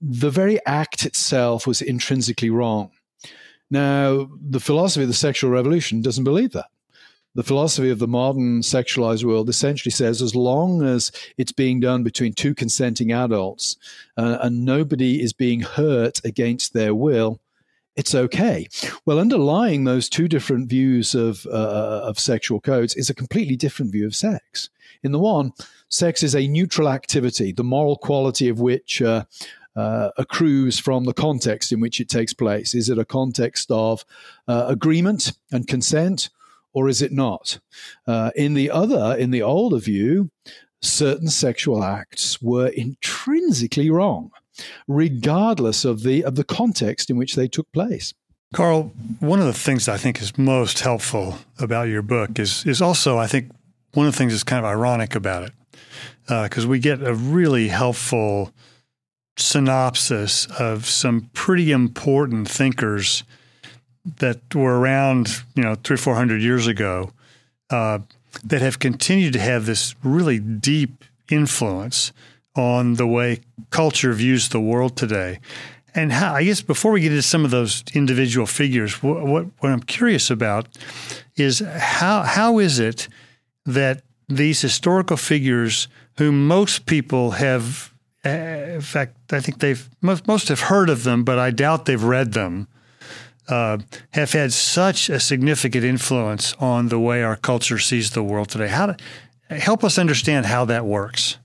The 0.00 0.30
very 0.30 0.64
act 0.66 1.04
itself 1.04 1.66
was 1.66 1.82
intrinsically 1.82 2.50
wrong. 2.50 2.90
Now, 3.70 4.28
the 4.40 4.60
philosophy 4.60 5.02
of 5.02 5.08
the 5.08 5.14
sexual 5.14 5.50
revolution 5.50 6.02
doesn't 6.02 6.24
believe 6.24 6.52
that. 6.52 6.66
The 7.34 7.42
philosophy 7.42 7.90
of 7.90 7.98
the 7.98 8.08
modern 8.08 8.62
sexualized 8.62 9.24
world 9.24 9.50
essentially 9.50 9.90
says 9.90 10.22
as 10.22 10.34
long 10.34 10.82
as 10.82 11.12
it's 11.36 11.52
being 11.52 11.80
done 11.80 12.02
between 12.02 12.32
two 12.32 12.54
consenting 12.54 13.12
adults 13.12 13.76
uh, 14.16 14.38
and 14.40 14.64
nobody 14.64 15.20
is 15.20 15.34
being 15.34 15.60
hurt 15.60 16.18
against 16.24 16.72
their 16.72 16.94
will, 16.94 17.40
it's 17.96 18.14
okay. 18.14 18.68
Well, 19.06 19.18
underlying 19.18 19.84
those 19.84 20.08
two 20.08 20.28
different 20.28 20.68
views 20.68 21.14
of 21.14 21.46
uh, 21.46 22.02
of 22.04 22.18
sexual 22.18 22.60
codes 22.60 22.94
is 22.94 23.10
a 23.10 23.14
completely 23.14 23.56
different 23.56 23.92
view 23.92 24.06
of 24.06 24.14
sex. 24.14 24.68
In 25.02 25.12
the 25.12 25.18
one, 25.18 25.52
sex 25.88 26.22
is 26.22 26.34
a 26.34 26.46
neutral 26.46 26.88
activity, 26.88 27.52
the 27.52 27.64
moral 27.64 27.96
quality 27.96 28.48
of 28.48 28.60
which 28.60 29.00
uh, 29.00 29.24
uh, 29.74 30.10
accrues 30.16 30.78
from 30.78 31.04
the 31.04 31.14
context 31.14 31.72
in 31.72 31.80
which 31.80 32.00
it 32.00 32.08
takes 32.08 32.32
place. 32.32 32.74
Is 32.74 32.88
it 32.88 32.98
a 32.98 33.04
context 33.04 33.70
of 33.70 34.04
uh, 34.48 34.66
agreement 34.68 35.32
and 35.50 35.66
consent, 35.66 36.30
or 36.72 36.88
is 36.88 37.02
it 37.02 37.12
not? 37.12 37.60
Uh, 38.06 38.30
in 38.36 38.54
the 38.54 38.70
other, 38.70 39.16
in 39.18 39.30
the 39.30 39.42
older 39.42 39.78
view, 39.78 40.30
certain 40.82 41.28
sexual 41.28 41.82
acts 41.82 42.42
were 42.42 42.68
intrinsically 42.68 43.90
wrong 43.90 44.30
regardless 44.88 45.84
of 45.84 46.02
the 46.02 46.24
of 46.24 46.36
the 46.36 46.44
context 46.44 47.10
in 47.10 47.16
which 47.16 47.34
they 47.34 47.48
took 47.48 47.70
place. 47.72 48.14
Carl, 48.54 48.92
one 49.20 49.40
of 49.40 49.46
the 49.46 49.52
things 49.52 49.88
I 49.88 49.96
think 49.96 50.22
is 50.22 50.38
most 50.38 50.80
helpful 50.80 51.38
about 51.58 51.88
your 51.88 52.02
book 52.02 52.38
is 52.38 52.64
is 52.66 52.80
also 52.80 53.18
I 53.18 53.26
think 53.26 53.50
one 53.94 54.06
of 54.06 54.12
the 54.12 54.18
things 54.18 54.32
that's 54.32 54.44
kind 54.44 54.64
of 54.64 54.70
ironic 54.70 55.14
about 55.14 55.44
it 55.44 55.52
because 56.26 56.64
uh, 56.64 56.68
we 56.68 56.78
get 56.78 57.02
a 57.02 57.14
really 57.14 57.68
helpful 57.68 58.52
synopsis 59.38 60.46
of 60.58 60.86
some 60.86 61.30
pretty 61.34 61.70
important 61.70 62.48
thinkers 62.48 63.22
that 64.18 64.54
were 64.54 64.78
around, 64.78 65.42
you 65.54 65.62
know, 65.62 65.74
three, 65.74 65.96
four 65.96 66.14
hundred 66.14 66.42
years 66.42 66.66
ago, 66.66 67.12
uh, 67.70 67.98
that 68.44 68.60
have 68.60 68.78
continued 68.78 69.32
to 69.32 69.40
have 69.40 69.66
this 69.66 69.94
really 70.02 70.38
deep 70.38 71.04
influence 71.30 72.12
on 72.56 72.94
the 72.94 73.06
way 73.06 73.40
culture 73.70 74.12
views 74.12 74.48
the 74.48 74.60
world 74.60 74.96
today. 74.96 75.38
And 75.94 76.12
how, 76.12 76.34
I 76.34 76.44
guess 76.44 76.60
before 76.60 76.92
we 76.92 77.00
get 77.00 77.12
into 77.12 77.22
some 77.22 77.44
of 77.44 77.50
those 77.50 77.82
individual 77.94 78.46
figures, 78.46 79.02
what, 79.02 79.24
what, 79.24 79.46
I'm 79.62 79.80
curious 79.80 80.30
about 80.30 80.68
is 81.36 81.60
how 81.60 82.22
how 82.22 82.58
is 82.58 82.78
it 82.78 83.08
that 83.64 84.02
these 84.28 84.60
historical 84.60 85.16
figures, 85.16 85.88
whom 86.18 86.46
most 86.46 86.86
people 86.86 87.32
have, 87.32 87.92
uh, 88.24 88.28
in 88.28 88.80
fact, 88.80 89.32
I 89.32 89.40
think 89.40 89.60
they've 89.60 89.88
most, 90.02 90.26
most 90.26 90.48
have 90.48 90.60
heard 90.60 90.90
of 90.90 91.04
them, 91.04 91.24
but 91.24 91.38
I 91.38 91.50
doubt 91.50 91.86
they've 91.86 92.02
read 92.02 92.32
them, 92.32 92.68
uh, 93.48 93.78
have 94.10 94.32
had 94.32 94.52
such 94.52 95.08
a 95.08 95.20
significant 95.20 95.84
influence 95.84 96.52
on 96.54 96.88
the 96.88 96.98
way 96.98 97.22
our 97.22 97.36
culture 97.36 97.78
sees 97.78 98.10
the 98.10 98.22
world 98.22 98.48
today. 98.48 98.68
How 98.68 98.86
to 98.86 98.96
help 99.48 99.84
us 99.84 99.98
understand 99.98 100.46
how 100.46 100.64
that 100.66 100.84
works? 100.84 101.38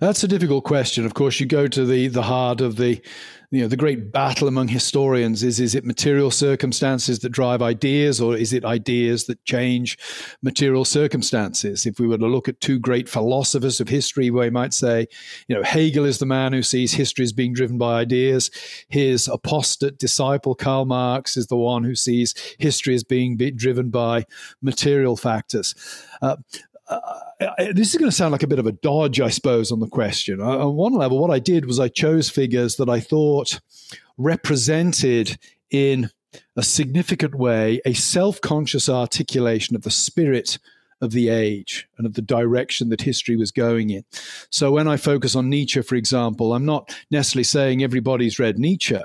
That's 0.00 0.24
a 0.24 0.28
difficult 0.28 0.64
question. 0.64 1.04
Of 1.04 1.14
course, 1.14 1.40
you 1.40 1.46
go 1.46 1.68
to 1.68 1.84
the 1.84 2.08
the 2.08 2.22
heart 2.22 2.60
of 2.60 2.76
the 2.76 3.00
you 3.50 3.60
know 3.60 3.68
the 3.68 3.76
great 3.76 4.10
battle 4.10 4.48
among 4.48 4.68
historians 4.68 5.44
is 5.44 5.60
is 5.60 5.76
it 5.76 5.84
material 5.84 6.30
circumstances 6.30 7.20
that 7.20 7.28
drive 7.28 7.62
ideas 7.62 8.20
or 8.20 8.36
is 8.36 8.52
it 8.52 8.64
ideas 8.64 9.26
that 9.26 9.44
change 9.44 9.96
material 10.42 10.84
circumstances? 10.84 11.86
If 11.86 12.00
we 12.00 12.08
were 12.08 12.18
to 12.18 12.26
look 12.26 12.48
at 12.48 12.60
two 12.60 12.80
great 12.80 13.08
philosophers 13.08 13.80
of 13.80 13.88
history 13.88 14.28
we 14.30 14.50
might 14.50 14.74
say 14.74 15.06
you 15.46 15.54
know 15.54 15.62
hegel 15.62 16.04
is 16.04 16.18
the 16.18 16.26
man 16.26 16.52
who 16.52 16.62
sees 16.62 16.94
history 16.94 17.24
as 17.24 17.32
being 17.32 17.52
driven 17.52 17.78
by 17.78 18.00
ideas. 18.00 18.50
His 18.88 19.28
apostate 19.28 19.98
disciple 19.98 20.56
karl 20.56 20.84
marx 20.84 21.36
is 21.36 21.46
the 21.46 21.56
one 21.56 21.84
who 21.84 21.94
sees 21.94 22.34
history 22.58 22.96
as 22.96 23.04
being 23.04 23.36
driven 23.36 23.90
by 23.90 24.24
material 24.62 25.16
factors. 25.16 25.74
Uh, 26.20 26.36
uh, 26.88 27.72
this 27.72 27.94
is 27.94 27.96
going 27.96 28.10
to 28.10 28.16
sound 28.16 28.32
like 28.32 28.42
a 28.42 28.48
bit 28.48 28.58
of 28.58 28.66
a 28.66 28.72
dodge, 28.72 29.20
I 29.20 29.30
suppose, 29.30 29.72
on 29.72 29.80
the 29.80 29.88
question. 29.88 30.40
Uh, 30.40 30.58
on 30.58 30.76
one 30.76 30.94
level, 30.94 31.18
what 31.18 31.30
I 31.30 31.38
did 31.38 31.66
was 31.66 31.80
I 31.80 31.88
chose 31.88 32.28
figures 32.28 32.76
that 32.76 32.88
I 32.88 33.00
thought 33.00 33.60
represented 34.16 35.38
in 35.70 36.10
a 36.56 36.62
significant 36.62 37.34
way 37.34 37.80
a 37.84 37.94
self 37.94 38.40
conscious 38.40 38.88
articulation 38.88 39.76
of 39.76 39.82
the 39.82 39.90
spirit 39.90 40.58
of 41.00 41.12
the 41.12 41.28
age 41.28 41.88
and 41.98 42.06
of 42.06 42.14
the 42.14 42.22
direction 42.22 42.88
that 42.88 43.02
history 43.02 43.36
was 43.36 43.50
going 43.50 43.90
in. 43.90 44.04
So 44.50 44.72
when 44.72 44.88
I 44.88 44.96
focus 44.96 45.36
on 45.36 45.50
Nietzsche, 45.50 45.82
for 45.82 45.96
example, 45.96 46.54
I'm 46.54 46.64
not 46.64 46.96
necessarily 47.10 47.44
saying 47.44 47.82
everybody's 47.82 48.38
read 48.38 48.58
Nietzsche, 48.58 48.98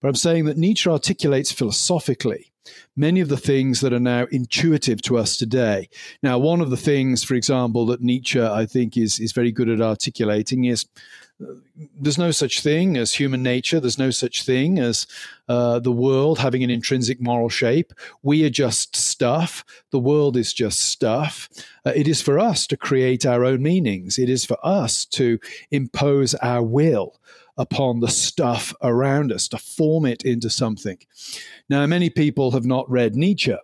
but 0.00 0.08
I'm 0.08 0.14
saying 0.14 0.46
that 0.46 0.56
Nietzsche 0.56 0.90
articulates 0.90 1.52
philosophically 1.52 2.52
many 2.96 3.20
of 3.20 3.28
the 3.28 3.36
things 3.36 3.80
that 3.80 3.92
are 3.92 4.00
now 4.00 4.26
intuitive 4.30 5.02
to 5.02 5.18
us 5.18 5.36
today. 5.36 5.88
Now, 6.22 6.38
one 6.38 6.60
of 6.60 6.70
the 6.70 6.76
things, 6.76 7.22
for 7.22 7.34
example, 7.34 7.86
that 7.86 8.02
Nietzsche, 8.02 8.40
I 8.40 8.66
think, 8.66 8.96
is, 8.96 9.18
is 9.20 9.32
very 9.32 9.52
good 9.52 9.68
at 9.68 9.80
articulating 9.80 10.64
is 10.64 10.86
there's 11.98 12.18
no 12.18 12.30
such 12.30 12.60
thing 12.60 12.96
as 12.96 13.14
human 13.14 13.42
nature. 13.42 13.80
There's 13.80 13.98
no 13.98 14.10
such 14.10 14.44
thing 14.44 14.78
as 14.78 15.06
uh, 15.48 15.80
the 15.80 15.92
world 15.92 16.38
having 16.38 16.62
an 16.62 16.70
intrinsic 16.70 17.20
moral 17.20 17.48
shape. 17.48 17.92
We 18.22 18.44
are 18.44 18.50
just 18.50 18.94
stuff. 18.94 19.64
The 19.90 19.98
world 19.98 20.36
is 20.36 20.52
just 20.52 20.80
stuff. 20.80 21.48
Uh, 21.84 21.92
it 21.94 22.06
is 22.06 22.22
for 22.22 22.38
us 22.38 22.66
to 22.68 22.76
create 22.76 23.26
our 23.26 23.44
own 23.44 23.62
meanings. 23.62 24.18
It 24.18 24.30
is 24.30 24.44
for 24.44 24.58
us 24.64 25.04
to 25.06 25.38
impose 25.70 26.34
our 26.36 26.62
will 26.62 27.18
upon 27.56 28.00
the 28.00 28.08
stuff 28.08 28.74
around 28.82 29.32
us, 29.32 29.48
to 29.48 29.58
form 29.58 30.06
it 30.06 30.22
into 30.24 30.50
something. 30.50 30.98
Now, 31.68 31.86
many 31.86 32.10
people 32.10 32.50
have 32.50 32.64
not 32.64 32.90
read 32.90 33.14
Nietzsche, 33.14 33.56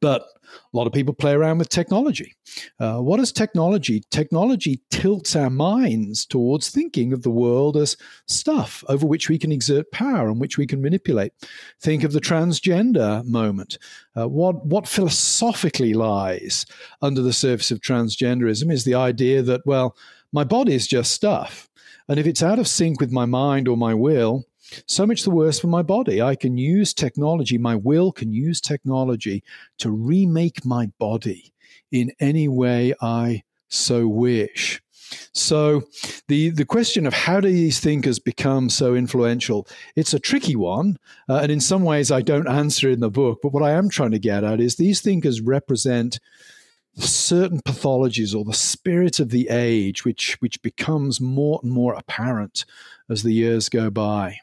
but 0.00 0.24
a 0.52 0.76
lot 0.76 0.86
of 0.86 0.92
people 0.92 1.14
play 1.14 1.32
around 1.32 1.58
with 1.58 1.68
technology. 1.68 2.34
Uh, 2.78 2.98
what 2.98 3.20
is 3.20 3.32
technology? 3.32 4.02
Technology 4.10 4.82
tilts 4.90 5.36
our 5.36 5.50
minds 5.50 6.26
towards 6.26 6.68
thinking 6.68 7.12
of 7.12 7.22
the 7.22 7.30
world 7.30 7.76
as 7.76 7.96
stuff 8.26 8.84
over 8.88 9.06
which 9.06 9.28
we 9.28 9.38
can 9.38 9.52
exert 9.52 9.90
power 9.92 10.28
and 10.28 10.40
which 10.40 10.58
we 10.58 10.66
can 10.66 10.82
manipulate. 10.82 11.32
Think 11.80 12.04
of 12.04 12.12
the 12.12 12.20
transgender 12.20 13.24
moment. 13.24 13.78
Uh, 14.16 14.28
what, 14.28 14.64
what 14.66 14.88
philosophically 14.88 15.94
lies 15.94 16.66
under 17.00 17.22
the 17.22 17.32
surface 17.32 17.70
of 17.70 17.80
transgenderism 17.80 18.70
is 18.72 18.84
the 18.84 18.94
idea 18.94 19.42
that, 19.42 19.62
well, 19.64 19.96
my 20.32 20.44
body 20.44 20.74
is 20.74 20.86
just 20.86 21.12
stuff. 21.12 21.68
And 22.12 22.20
if 22.20 22.26
it's 22.26 22.42
out 22.42 22.58
of 22.58 22.68
sync 22.68 23.00
with 23.00 23.10
my 23.10 23.24
mind 23.24 23.66
or 23.66 23.74
my 23.74 23.94
will, 23.94 24.44
so 24.86 25.06
much 25.06 25.22
the 25.22 25.30
worse 25.30 25.58
for 25.58 25.68
my 25.68 25.80
body. 25.80 26.20
I 26.20 26.36
can 26.36 26.58
use 26.58 26.92
technology, 26.92 27.56
my 27.56 27.74
will 27.74 28.12
can 28.12 28.34
use 28.34 28.60
technology 28.60 29.42
to 29.78 29.90
remake 29.90 30.62
my 30.62 30.90
body 30.98 31.54
in 31.90 32.12
any 32.20 32.48
way 32.48 32.92
I 33.00 33.44
so 33.68 34.06
wish. 34.06 34.82
So 35.32 35.84
the 36.28 36.50
the 36.50 36.66
question 36.66 37.06
of 37.06 37.14
how 37.14 37.40
do 37.40 37.48
these 37.48 37.80
thinkers 37.80 38.18
become 38.18 38.68
so 38.68 38.94
influential? 38.94 39.66
It's 39.96 40.12
a 40.12 40.18
tricky 40.18 40.54
one, 40.54 40.98
uh, 41.30 41.38
and 41.38 41.50
in 41.50 41.60
some 41.60 41.82
ways 41.82 42.10
I 42.10 42.20
don't 42.20 42.46
answer 42.62 42.90
in 42.90 43.00
the 43.00 43.10
book. 43.10 43.38
But 43.42 43.54
what 43.54 43.62
I 43.62 43.70
am 43.70 43.88
trying 43.88 44.10
to 44.10 44.18
get 44.18 44.44
at 44.44 44.60
is 44.60 44.76
these 44.76 45.00
thinkers 45.00 45.40
represent 45.40 46.20
certain 46.96 47.60
pathologies 47.60 48.34
or 48.34 48.44
the 48.44 48.54
spirit 48.54 49.20
of 49.20 49.30
the 49.30 49.48
age, 49.48 50.04
which 50.04 50.36
which 50.40 50.60
becomes 50.62 51.20
more 51.20 51.60
and 51.62 51.72
more 51.72 51.94
apparent 51.94 52.64
as 53.08 53.22
the 53.22 53.32
years 53.32 53.68
go 53.68 53.90
by. 53.90 54.38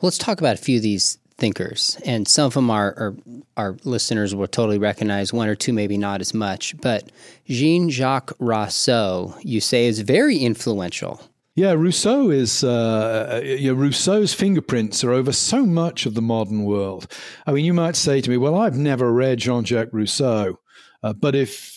Well, 0.00 0.08
let's 0.08 0.18
talk 0.18 0.40
about 0.40 0.54
a 0.54 0.62
few 0.62 0.76
of 0.78 0.82
these 0.82 1.18
thinkers, 1.38 1.98
and 2.04 2.28
some 2.28 2.46
of 2.46 2.54
them 2.54 2.70
are, 2.70 2.94
are 2.96 3.16
our 3.56 3.76
listeners 3.84 4.34
will 4.34 4.46
totally 4.46 4.78
recognize. 4.78 5.32
One 5.32 5.48
or 5.48 5.54
two, 5.54 5.72
maybe 5.72 5.96
not 5.96 6.20
as 6.20 6.34
much. 6.34 6.80
But 6.80 7.10
Jean 7.46 7.90
Jacques 7.90 8.32
Rousseau, 8.38 9.34
you 9.42 9.60
say, 9.60 9.86
is 9.86 10.00
very 10.00 10.38
influential. 10.38 11.20
Yeah, 11.54 11.72
Rousseau 11.72 12.30
is 12.30 12.64
uh, 12.64 13.42
you 13.44 13.74
know, 13.74 13.78
Rousseau's 13.78 14.32
fingerprints 14.32 15.04
are 15.04 15.12
over 15.12 15.32
so 15.32 15.66
much 15.66 16.06
of 16.06 16.14
the 16.14 16.22
modern 16.22 16.64
world. 16.64 17.06
I 17.46 17.52
mean, 17.52 17.64
you 17.64 17.74
might 17.74 17.96
say 17.96 18.20
to 18.20 18.30
me, 18.30 18.38
"Well, 18.38 18.54
I've 18.54 18.78
never 18.78 19.12
read 19.12 19.38
Jean-Jacques 19.38 19.92
Rousseau," 19.92 20.58
uh, 21.02 21.12
but 21.12 21.34
if 21.34 21.71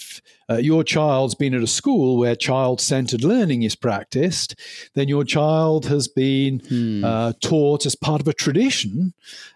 uh, 0.49 0.57
your 0.57 0.83
child's 0.83 1.35
been 1.35 1.53
at 1.53 1.63
a 1.63 1.67
school 1.67 2.17
where 2.17 2.35
child 2.35 2.79
centered 2.79 3.23
learning 3.23 3.63
is 3.63 3.75
practiced, 3.75 4.55
then 4.93 5.07
your 5.07 5.23
child 5.23 5.85
has 5.85 6.07
been 6.07 6.59
hmm. 6.59 7.03
uh, 7.03 7.33
taught 7.41 7.85
as 7.85 7.95
part 7.95 8.21
of 8.21 8.27
a 8.27 8.33
tradition 8.33 9.13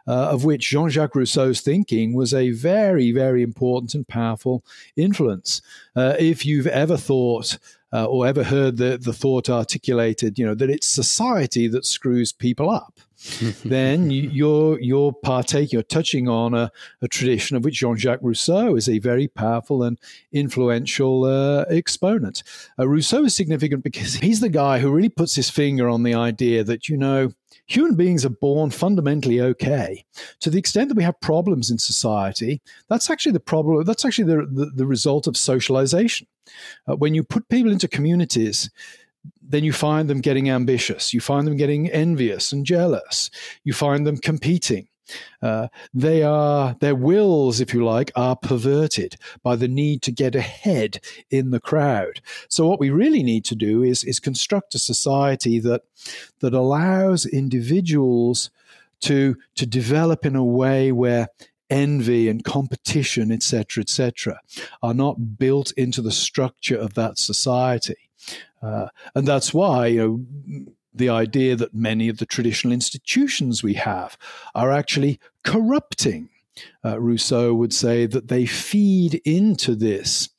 uh, 0.08 0.30
of 0.30 0.44
which 0.44 0.70
Jean 0.70 0.90
Jacques 0.90 1.16
Rousseau's 1.16 1.62
thinking 1.62 2.14
was 2.14 2.34
a 2.34 2.52
very, 2.52 3.12
very 3.12 3.44
important 3.44 3.94
and 3.94 4.08
powerful 4.08 4.64
influence. 4.96 5.62
Uh, 5.96 6.16
if 6.18 6.46
you've 6.46 6.68
ever 6.68 6.98
thought, 6.98 7.58
uh, 7.92 8.06
or 8.06 8.28
ever 8.28 8.44
heard 8.44 8.78
the, 8.78 8.98
the 8.98 9.14
thought 9.14 9.50
articulated, 9.50 10.38
you 10.38 10.46
know, 10.46 10.56
that 10.56 10.70
it's 10.70 10.88
society 10.88 11.68
that 11.68 11.86
screws 11.86 12.32
people 12.32 12.70
up. 12.70 13.00
then 13.66 14.10
you, 14.12 14.50
are 14.50 14.80
you're 14.80 15.12
partaking, 15.12 15.70
you're 15.74 15.84
touching 15.84 16.30
on 16.30 16.54
a, 16.54 16.72
a 17.02 17.08
tradition 17.08 17.58
of 17.58 17.66
which 17.66 17.76
Jean-Jacques 17.76 18.22
Rousseau 18.22 18.76
is 18.76 18.88
a 18.88 19.00
very 19.00 19.28
powerful 19.28 19.84
and 19.84 20.00
influential 20.32 21.26
uh, 21.26 21.66
exponent. 21.70 22.44
Uh, 22.78 22.88
Rousseau 22.88 23.26
is 23.26 23.36
significant 23.36 23.84
because 23.84 24.14
he's 24.16 24.40
the 24.40 24.50
guy 24.50 24.80
who 24.80 24.92
really 24.92 25.10
puts 25.10 25.36
his 25.36 25.50
finger 25.50 25.90
on 25.90 26.04
the 26.04 26.14
idea 26.14 26.64
that 26.64 26.88
you 26.88 26.96
know 26.96 27.32
human 27.66 27.96
beings 27.96 28.26
are 28.26 28.30
born 28.30 28.72
fundamentally 28.72 29.42
okay. 29.42 30.06
To 30.42 30.50
the 30.50 30.58
extent 30.58 30.90
that 30.90 30.98
we 30.98 31.04
have 31.04 31.20
problems 31.20 31.70
in 31.70 31.78
society, 31.78 32.62
that's 32.88 33.10
actually 33.10 33.34
the 33.34 33.40
problem. 33.40 33.84
That's 33.84 34.06
actually 34.06 34.34
the 34.34 34.46
the, 34.46 34.72
the 34.76 34.86
result 34.86 35.28
of 35.28 35.36
socialization. 35.36 36.28
Uh, 36.88 36.96
when 36.96 37.14
you 37.14 37.24
put 37.24 37.50
people 37.50 37.72
into 37.72 37.88
communities 37.88 38.70
then 39.50 39.64
you 39.64 39.74
find 39.74 40.10
them 40.10 40.22
getting 40.22 40.50
ambitious. 40.50 41.14
You 41.14 41.20
find 41.20 41.46
them 41.46 41.58
getting 41.58 41.90
envious 41.90 42.52
and 42.52 42.66
jealous. 42.66 43.32
You 43.64 43.74
find 43.74 44.06
them 44.06 44.18
competing. 44.18 44.88
Uh, 45.42 45.68
they 45.92 46.22
are 46.22 46.76
their 46.82 46.94
wills, 46.94 47.60
if 47.60 47.74
you 47.74 47.84
like, 47.84 48.12
are 48.16 48.36
perverted 48.36 49.16
by 49.42 49.56
the 49.56 49.68
need 49.68 50.04
to 50.04 50.12
get 50.12 50.36
ahead 50.36 51.00
in 51.32 51.50
the 51.50 51.60
crowd. 51.60 52.22
So 52.48 52.68
what 52.68 52.80
we 52.80 52.92
really 52.92 53.24
need 53.24 53.44
to 53.46 53.56
do 53.56 53.82
is 53.82 54.04
is 54.04 54.20
construct 54.20 54.76
a 54.76 54.80
society 54.80 55.60
that 55.60 55.82
that 56.42 56.54
allows 56.54 57.26
individuals 57.26 58.52
to 59.02 59.36
to 59.56 59.66
develop 59.66 60.26
in 60.26 60.36
a 60.36 60.44
way 60.44 60.92
where 60.92 61.30
envy 61.70 62.28
and 62.28 62.44
competition, 62.44 63.32
etc., 63.32 63.82
etc., 63.82 64.40
are 64.82 64.94
not 64.94 65.38
built 65.38 65.72
into 65.74 66.02
the 66.02 66.12
structure 66.12 66.78
of 66.78 66.96
that 66.96 67.18
society. 67.18 68.09
Uh, 68.62 68.88
and 69.16 69.28
that's 69.28 69.54
why, 69.54 69.88
you 69.88 70.28
know, 70.48 70.66
the 70.94 71.10
idea 71.10 71.56
that 71.56 71.74
many 71.74 72.10
of 72.10 72.18
the 72.18 72.26
traditional 72.26 72.74
institutions 72.74 73.64
we 73.64 73.76
have 73.76 74.18
are 74.56 74.72
actually 74.72 75.20
corrupting. 75.44 76.30
Uh, 76.84 77.00
Rousseau 77.00 77.54
would 77.54 77.74
say 77.74 78.06
that 78.06 78.28
they 78.28 78.46
feed 78.46 79.22
into 79.26 79.76
this, 79.76 80.30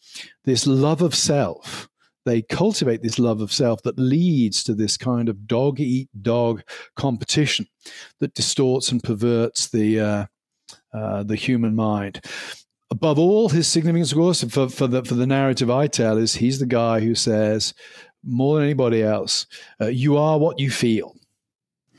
this 0.45 0.67
love 0.67 1.03
of 1.03 1.15
self. 1.15 1.89
They 2.27 2.43
cultivate 2.43 3.03
this 3.03 3.19
love 3.19 3.41
of 3.41 3.53
self 3.53 3.83
that 3.83 3.99
leads 3.99 4.63
to 4.65 4.75
this 4.75 4.99
kind 4.99 5.29
of 5.29 5.47
dog 5.47 5.81
eat 5.81 6.11
dog 6.21 6.63
competition 6.95 7.67
that 8.19 8.35
distorts 8.35 8.93
and 8.93 9.03
perverts 9.03 9.69
the, 9.69 10.01
uh, 10.01 10.27
uh, 10.93 11.23
the 11.23 11.37
human 11.37 11.75
mind 11.75 12.21
above 12.91 13.19
all, 13.19 13.49
his 13.49 13.69
significance, 13.69 14.13
of 14.13 14.19
course, 14.19 14.43
for, 14.45 14.69
for 14.69 14.87
the 14.87 15.05
for 15.05 15.15
the 15.15 15.27
narrative 15.27 15.71
I 15.71 15.87
tell 15.87 16.19
is 16.19 16.35
he's 16.35 16.59
the 16.59 16.67
guy 16.67 17.01
who 17.01 17.15
says, 17.15 17.73
more 18.25 18.57
than 18.57 18.65
anybody 18.65 19.03
else, 19.03 19.47
uh, 19.81 19.87
you 19.87 20.17
are 20.17 20.39
what 20.39 20.59
you 20.59 20.71
feel. 20.71 21.17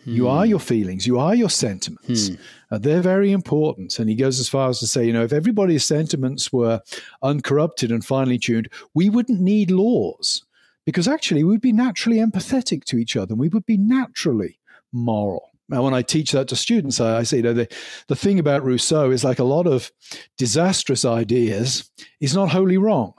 Hmm. 0.04 0.12
You 0.16 0.28
are 0.28 0.44
hmm. 0.44 0.50
your 0.50 0.60
feelings. 0.60 1.06
You 1.08 1.20
are 1.20 1.36
your 1.36 1.50
sentiments. 1.50 2.30
Hmm. 2.30 2.36
Uh, 2.72 2.78
they're 2.78 3.02
very 3.02 3.32
important. 3.32 4.00
And 4.00 4.10
he 4.10 4.16
goes 4.16 4.40
as 4.40 4.50
far 4.50 4.70
as 4.70 4.80
to 4.80 4.88
say, 4.88 5.06
you 5.06 5.14
know, 5.14 5.24
if 5.24 5.34
everybody's 5.34 5.86
sentiments 5.86 6.52
were 6.52 6.82
uncorrupted 7.22 7.92
and 7.92 8.04
finely 8.04 8.40
tuned, 8.40 8.70
we 8.94 9.10
wouldn't 9.10 9.42
need 9.42 9.72
laws 9.72 10.46
because 10.86 11.08
actually 11.08 11.44
we'd 11.44 11.62
be 11.62 11.74
naturally 11.74 12.18
empathetic 12.18 12.84
to 12.86 12.98
each 12.98 13.16
other 13.16 13.34
and 13.34 13.40
we 13.40 13.50
would 13.50 13.66
be 13.66 13.78
naturally 13.78 14.60
moral. 14.92 15.50
Now, 15.70 15.84
when 15.84 15.94
I 15.94 16.02
teach 16.02 16.34
that 16.34 16.50
to 16.50 16.56
students, 16.58 17.00
I, 17.00 17.20
I 17.20 17.24
say, 17.24 17.38
you 17.38 17.44
know, 17.44 17.54
the, 17.54 17.68
the 18.08 18.16
thing 18.16 18.40
about 18.40 18.64
Rousseau 18.64 19.10
is 19.10 19.24
like 19.24 19.40
a 19.40 19.46
lot 19.46 19.68
of 19.68 19.90
disastrous 20.38 21.06
ideas, 21.06 21.90
is 22.20 22.36
not 22.36 22.50
wholly 22.50 22.78
wrong. 22.78 23.14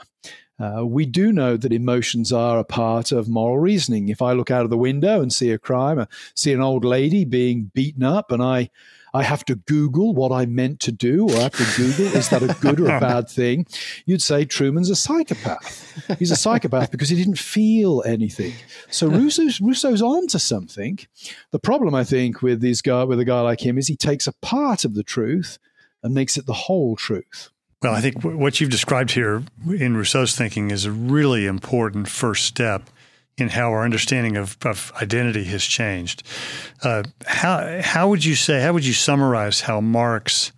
Uh, 0.62 0.86
we 0.86 1.04
do 1.04 1.32
know 1.32 1.56
that 1.56 1.72
emotions 1.72 2.32
are 2.32 2.60
a 2.60 2.64
part 2.64 3.10
of 3.10 3.28
moral 3.28 3.58
reasoning. 3.58 4.08
If 4.08 4.22
I 4.22 4.32
look 4.32 4.48
out 4.48 4.62
of 4.62 4.70
the 4.70 4.78
window 4.78 5.20
and 5.20 5.32
see 5.32 5.50
a 5.50 5.58
crime, 5.58 5.98
I 5.98 6.06
see 6.36 6.52
an 6.52 6.60
old 6.60 6.84
lady 6.84 7.24
being 7.24 7.72
beaten 7.74 8.04
up, 8.04 8.30
and 8.30 8.40
I 8.40 8.70
I 9.12 9.24
have 9.24 9.44
to 9.46 9.56
Google 9.56 10.14
what 10.14 10.30
I 10.30 10.46
meant 10.46 10.78
to 10.80 10.92
do, 10.92 11.28
or 11.28 11.36
I 11.36 11.40
have 11.40 11.52
to 11.52 11.76
Google, 11.76 12.06
is 12.16 12.28
that 12.28 12.44
a 12.44 12.56
good 12.60 12.78
or 12.78 12.96
a 12.96 13.00
bad 13.00 13.28
thing? 13.28 13.66
You'd 14.06 14.22
say 14.22 14.46
Trueman's 14.46 14.88
a 14.88 14.94
psychopath. 14.96 16.16
He's 16.18 16.30
a 16.30 16.36
psychopath 16.36 16.92
because 16.92 17.08
he 17.08 17.16
didn't 17.16 17.38
feel 17.38 18.02
anything. 18.06 18.54
So 18.88 19.08
Rousseau's, 19.08 19.60
Rousseau's 19.60 20.00
on 20.00 20.28
to 20.28 20.38
something. 20.38 20.98
The 21.50 21.58
problem, 21.58 21.94
I 21.94 22.04
think, 22.04 22.40
with 22.40 22.60
these 22.60 22.80
guy, 22.80 23.04
with 23.04 23.20
a 23.20 23.24
guy 23.24 23.40
like 23.40 23.66
him 23.66 23.76
is 23.76 23.88
he 23.88 23.96
takes 23.96 24.26
a 24.26 24.32
part 24.32 24.84
of 24.86 24.94
the 24.94 25.02
truth 25.02 25.58
and 26.02 26.14
makes 26.14 26.38
it 26.38 26.46
the 26.46 26.54
whole 26.54 26.96
truth. 26.96 27.50
Well, 27.82 27.94
I 27.94 28.00
think 28.00 28.22
what 28.22 28.60
you've 28.60 28.70
described 28.70 29.10
here 29.10 29.42
in 29.66 29.96
Rousseau's 29.96 30.36
thinking 30.36 30.70
is 30.70 30.84
a 30.84 30.92
really 30.92 31.46
important 31.46 32.08
first 32.08 32.44
step 32.44 32.88
in 33.36 33.48
how 33.48 33.70
our 33.72 33.84
understanding 33.84 34.36
of, 34.36 34.56
of 34.64 34.92
identity 35.00 35.44
has 35.44 35.64
changed. 35.64 36.22
Uh, 36.82 37.02
how 37.26 37.80
how 37.82 38.08
would 38.08 38.24
you 38.24 38.34
say? 38.34 38.60
How 38.60 38.72
would 38.72 38.86
you 38.86 38.92
summarize 38.92 39.62
how 39.62 39.80
Marx 39.80 40.52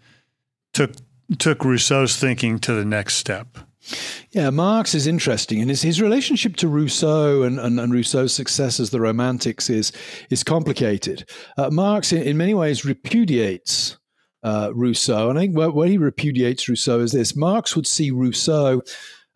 took 0.73 0.93
took 1.39 1.65
Rousseau's 1.65 2.17
thinking 2.17 2.59
to 2.61 2.75
the 2.75 2.85
next 2.85 3.15
step? 3.15 3.59
Yeah, 4.31 4.51
Marx 4.51 4.95
is 4.95 5.07
interesting, 5.07 5.61
and 5.61 5.69
his, 5.69 5.83
his 5.83 6.01
relationship 6.01 6.57
to 6.57 6.69
Rousseau 6.69 7.43
and, 7.43 7.61
and, 7.61 7.79
and 7.79 7.93
Rousseau's 7.93 8.33
successors, 8.33 8.91
the 8.91 9.01
Romantics, 9.01 9.71
is 9.71 9.93
is 10.31 10.43
complicated. 10.43 11.29
Uh, 11.57 11.71
Marx, 11.71 12.13
in, 12.13 12.23
in, 12.23 12.37
many 12.37 12.55
ways, 12.55 12.85
repudiates 12.85 13.99
uh, 14.45 14.71
Rousseau, 14.73 15.31
and 15.31 15.39
I 15.39 15.43
think 15.43 15.57
where, 15.57 15.71
where 15.71 15.89
he 15.89 15.99
repudiates 15.99 16.69
Rousseau 16.69 17.01
is 17.01 17.13
this: 17.13 17.35
Marx 17.35 17.75
would 17.75 17.87
see 17.87 18.11
Rousseau 18.13 18.83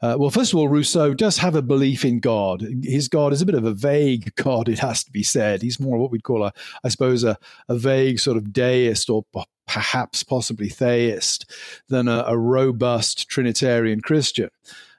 Uh, 0.00 0.14
well, 0.16 0.30
first 0.30 0.52
of 0.52 0.58
all, 0.58 0.68
Rousseau 0.68 1.12
does 1.12 1.38
have 1.38 1.56
a 1.56 1.62
belief 1.62 2.04
in 2.04 2.20
God. 2.20 2.64
His 2.84 3.08
God 3.08 3.32
is 3.32 3.42
a 3.42 3.46
bit 3.46 3.56
of 3.56 3.64
a 3.64 3.74
vague 3.74 4.32
God, 4.36 4.68
it 4.68 4.78
has 4.78 5.02
to 5.02 5.10
be 5.10 5.24
said. 5.24 5.60
He's 5.60 5.80
more 5.80 5.98
what 5.98 6.12
we'd 6.12 6.22
call, 6.22 6.44
a, 6.44 6.52
I 6.84 6.88
suppose, 6.88 7.24
a, 7.24 7.36
a 7.68 7.76
vague 7.76 8.20
sort 8.20 8.36
of 8.36 8.52
deist 8.52 9.10
or 9.10 9.24
perhaps 9.66 10.22
possibly 10.22 10.68
theist 10.68 11.50
than 11.88 12.06
a, 12.06 12.22
a 12.28 12.38
robust 12.38 13.28
Trinitarian 13.28 14.00
Christian. 14.00 14.50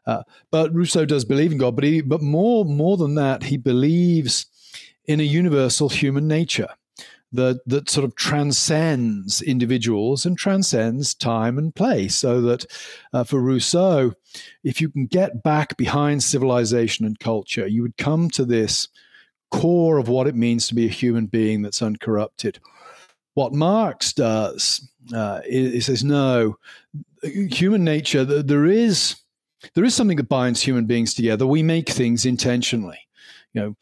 Uh, 0.05 0.23
but 0.51 0.73
Rousseau 0.73 1.05
does 1.05 1.23
believe 1.23 1.53
in 1.53 1.59
God, 1.59 1.75
but 1.75 1.85
he, 1.85 2.01
but 2.01 2.21
more 2.21 2.65
more 2.65 2.97
than 2.97 3.15
that, 3.15 3.43
he 3.43 3.57
believes 3.57 4.47
in 5.05 5.21
a 5.21 5.23
universal 5.23 5.87
human 5.87 6.27
nature 6.27 6.69
that 7.31 7.61
that 7.65 7.89
sort 7.89 8.05
of 8.05 8.15
transcends 8.15 9.41
individuals 9.41 10.25
and 10.25 10.37
transcends 10.37 11.13
time 11.13 11.57
and 11.57 11.75
place. 11.75 12.15
So 12.15 12.41
that 12.41 12.65
uh, 13.13 13.23
for 13.23 13.39
Rousseau, 13.39 14.13
if 14.63 14.81
you 14.81 14.89
can 14.89 15.05
get 15.05 15.43
back 15.43 15.77
behind 15.77 16.23
civilization 16.23 17.05
and 17.05 17.19
culture, 17.19 17.67
you 17.67 17.81
would 17.81 17.97
come 17.97 18.29
to 18.31 18.45
this 18.45 18.87
core 19.51 19.97
of 19.97 20.09
what 20.09 20.27
it 20.27 20.35
means 20.35 20.67
to 20.67 20.75
be 20.75 20.85
a 20.85 20.89
human 20.89 21.25
being 21.25 21.61
that's 21.61 21.81
uncorrupted. 21.81 22.59
What 23.33 23.53
Marx 23.53 24.13
does 24.13 24.89
uh, 25.13 25.41
is, 25.45 25.85
says 25.85 26.03
no, 26.03 26.57
human 27.23 27.83
nature. 27.83 28.25
There 28.25 28.65
is 28.65 29.15
there 29.73 29.83
is 29.83 29.93
something 29.93 30.17
that 30.17 30.29
binds 30.29 30.61
human 30.61 30.85
beings 30.85 31.13
together. 31.13 31.45
We 31.45 31.63
make 31.63 31.89
things 31.89 32.25
intentionally. 32.25 32.99
You 33.53 33.61
know, 33.61 33.75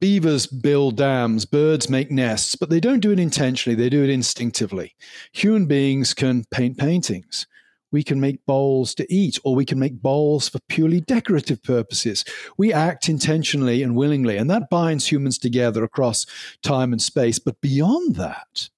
beavers 0.00 0.46
build 0.46 0.96
dams, 0.96 1.44
birds 1.44 1.88
make 1.88 2.10
nests, 2.10 2.56
but 2.56 2.70
they 2.70 2.80
don't 2.80 3.00
do 3.00 3.12
it 3.12 3.18
intentionally, 3.18 3.74
they 3.74 3.88
do 3.88 4.04
it 4.04 4.10
instinctively. 4.10 4.94
Human 5.32 5.66
beings 5.66 6.14
can 6.14 6.44
paint 6.50 6.78
paintings. 6.78 7.46
We 7.92 8.02
can 8.02 8.20
make 8.20 8.44
bowls 8.46 8.94
to 8.96 9.06
eat, 9.12 9.38
or 9.44 9.54
we 9.54 9.64
can 9.64 9.78
make 9.78 10.02
bowls 10.02 10.48
for 10.48 10.58
purely 10.68 11.00
decorative 11.00 11.62
purposes. 11.62 12.24
We 12.58 12.72
act 12.72 13.08
intentionally 13.08 13.82
and 13.82 13.96
willingly, 13.96 14.36
and 14.36 14.50
that 14.50 14.68
binds 14.68 15.10
humans 15.10 15.38
together 15.38 15.84
across 15.84 16.26
time 16.62 16.92
and 16.92 17.00
space. 17.00 17.38
But 17.38 17.60
beyond 17.60 18.16
that, 18.16 18.68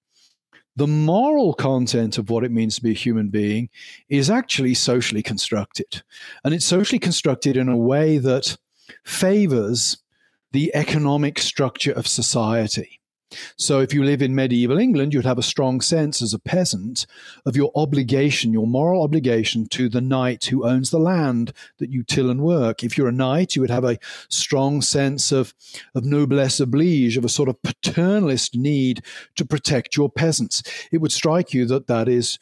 the 0.76 0.86
moral 0.86 1.54
content 1.54 2.18
of 2.18 2.30
what 2.30 2.44
it 2.44 2.52
means 2.52 2.76
to 2.76 2.82
be 2.82 2.90
a 2.90 2.94
human 2.94 3.28
being 3.30 3.70
is 4.08 4.30
actually 4.30 4.74
socially 4.74 5.22
constructed. 5.22 6.02
And 6.44 6.54
it's 6.54 6.66
socially 6.66 7.00
constructed 7.00 7.56
in 7.56 7.68
a 7.68 7.76
way 7.76 8.18
that 8.18 8.56
favors 9.04 9.96
the 10.52 10.74
economic 10.74 11.38
structure 11.38 11.92
of 11.92 12.06
society. 12.06 12.98
So, 13.56 13.80
if 13.80 13.92
you 13.92 14.04
live 14.04 14.22
in 14.22 14.34
medieval 14.34 14.78
England, 14.78 15.12
you'd 15.12 15.26
have 15.26 15.38
a 15.38 15.42
strong 15.42 15.82
sense 15.82 16.22
as 16.22 16.32
a 16.32 16.38
peasant 16.38 17.06
of 17.44 17.56
your 17.56 17.70
obligation, 17.74 18.54
your 18.54 18.66
moral 18.66 19.02
obligation 19.02 19.66
to 19.68 19.90
the 19.90 20.00
knight 20.00 20.46
who 20.46 20.66
owns 20.66 20.90
the 20.90 20.98
land 20.98 21.52
that 21.78 21.90
you 21.90 22.02
till 22.02 22.30
and 22.30 22.40
work. 22.40 22.82
If 22.82 22.96
you're 22.96 23.08
a 23.08 23.12
knight, 23.12 23.54
you 23.54 23.60
would 23.60 23.70
have 23.70 23.84
a 23.84 23.98
strong 24.30 24.80
sense 24.80 25.30
of, 25.30 25.52
of 25.94 26.06
noblesse 26.06 26.58
oblige, 26.58 27.18
of 27.18 27.24
a 27.24 27.28
sort 27.28 27.50
of 27.50 27.60
paternalist 27.62 28.56
need 28.56 29.04
to 29.36 29.44
protect 29.44 29.94
your 29.94 30.08
peasants. 30.08 30.62
It 30.90 30.98
would 30.98 31.12
strike 31.12 31.52
you 31.52 31.66
that 31.66 31.86
that 31.88 32.08
is 32.08 32.38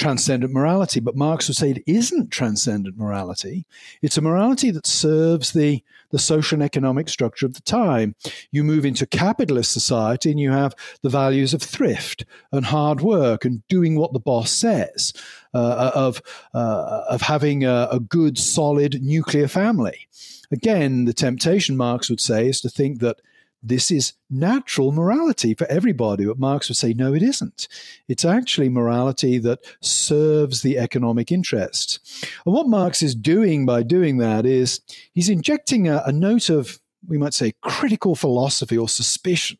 transcendent 0.00 0.52
morality. 0.52 0.98
But 0.98 1.14
Marx 1.14 1.46
would 1.46 1.56
say 1.56 1.70
it 1.70 1.84
isn't 1.86 2.30
transcendent 2.30 2.96
morality. 2.96 3.66
It's 4.00 4.16
a 4.16 4.22
morality 4.22 4.70
that 4.70 4.86
serves 4.86 5.52
the, 5.52 5.84
the 6.10 6.18
social 6.18 6.56
and 6.56 6.62
economic 6.62 7.10
structure 7.10 7.44
of 7.44 7.52
the 7.52 7.60
time. 7.60 8.14
You 8.50 8.64
move 8.64 8.86
into 8.86 9.06
capitalist 9.06 9.72
society 9.72 10.30
and 10.30 10.40
you 10.40 10.52
have 10.52 10.74
the 11.02 11.10
values 11.10 11.52
of 11.52 11.62
thrift 11.62 12.24
and 12.50 12.64
hard 12.64 13.02
work 13.02 13.44
and 13.44 13.66
doing 13.68 13.96
what 13.96 14.14
the 14.14 14.18
boss 14.18 14.50
says, 14.50 15.12
uh, 15.52 15.92
of, 15.94 16.22
uh, 16.54 17.04
of 17.10 17.20
having 17.20 17.64
a, 17.64 17.88
a 17.92 18.00
good, 18.00 18.38
solid 18.38 19.02
nuclear 19.02 19.48
family. 19.48 20.08
Again, 20.50 21.04
the 21.04 21.12
temptation, 21.12 21.76
Marx 21.76 22.08
would 22.08 22.20
say, 22.20 22.48
is 22.48 22.62
to 22.62 22.70
think 22.70 23.00
that 23.00 23.20
this 23.62 23.90
is 23.90 24.14
natural 24.30 24.92
morality 24.92 25.54
for 25.54 25.66
everybody. 25.66 26.24
But 26.24 26.38
Marx 26.38 26.68
would 26.68 26.76
say, 26.76 26.92
no, 26.94 27.14
it 27.14 27.22
isn't. 27.22 27.68
It's 28.08 28.24
actually 28.24 28.68
morality 28.68 29.38
that 29.38 29.60
serves 29.80 30.62
the 30.62 30.78
economic 30.78 31.30
interests. 31.30 31.98
And 32.44 32.54
what 32.54 32.68
Marx 32.68 33.02
is 33.02 33.14
doing 33.14 33.66
by 33.66 33.82
doing 33.82 34.18
that 34.18 34.46
is 34.46 34.80
he's 35.12 35.28
injecting 35.28 35.88
a, 35.88 36.02
a 36.06 36.12
note 36.12 36.48
of, 36.48 36.80
we 37.06 37.18
might 37.18 37.34
say, 37.34 37.52
critical 37.62 38.14
philosophy 38.14 38.78
or 38.78 38.88
suspicion 38.88 39.58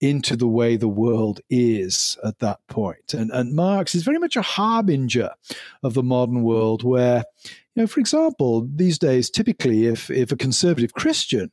into 0.00 0.36
the 0.36 0.46
way 0.46 0.76
the 0.76 0.88
world 0.88 1.40
is 1.50 2.16
at 2.24 2.38
that 2.38 2.64
point. 2.68 3.14
And, 3.14 3.30
and 3.32 3.54
Marx 3.54 3.94
is 3.94 4.04
very 4.04 4.18
much 4.18 4.36
a 4.36 4.42
harbinger 4.42 5.30
of 5.82 5.94
the 5.94 6.02
modern 6.02 6.42
world 6.42 6.84
where, 6.84 7.24
you 7.44 7.82
know, 7.82 7.86
for 7.86 8.00
example, 8.00 8.68
these 8.72 8.98
days, 8.98 9.28
typically, 9.28 9.86
if, 9.86 10.10
if 10.10 10.30
a 10.30 10.36
conservative 10.36 10.94
Christian 10.94 11.50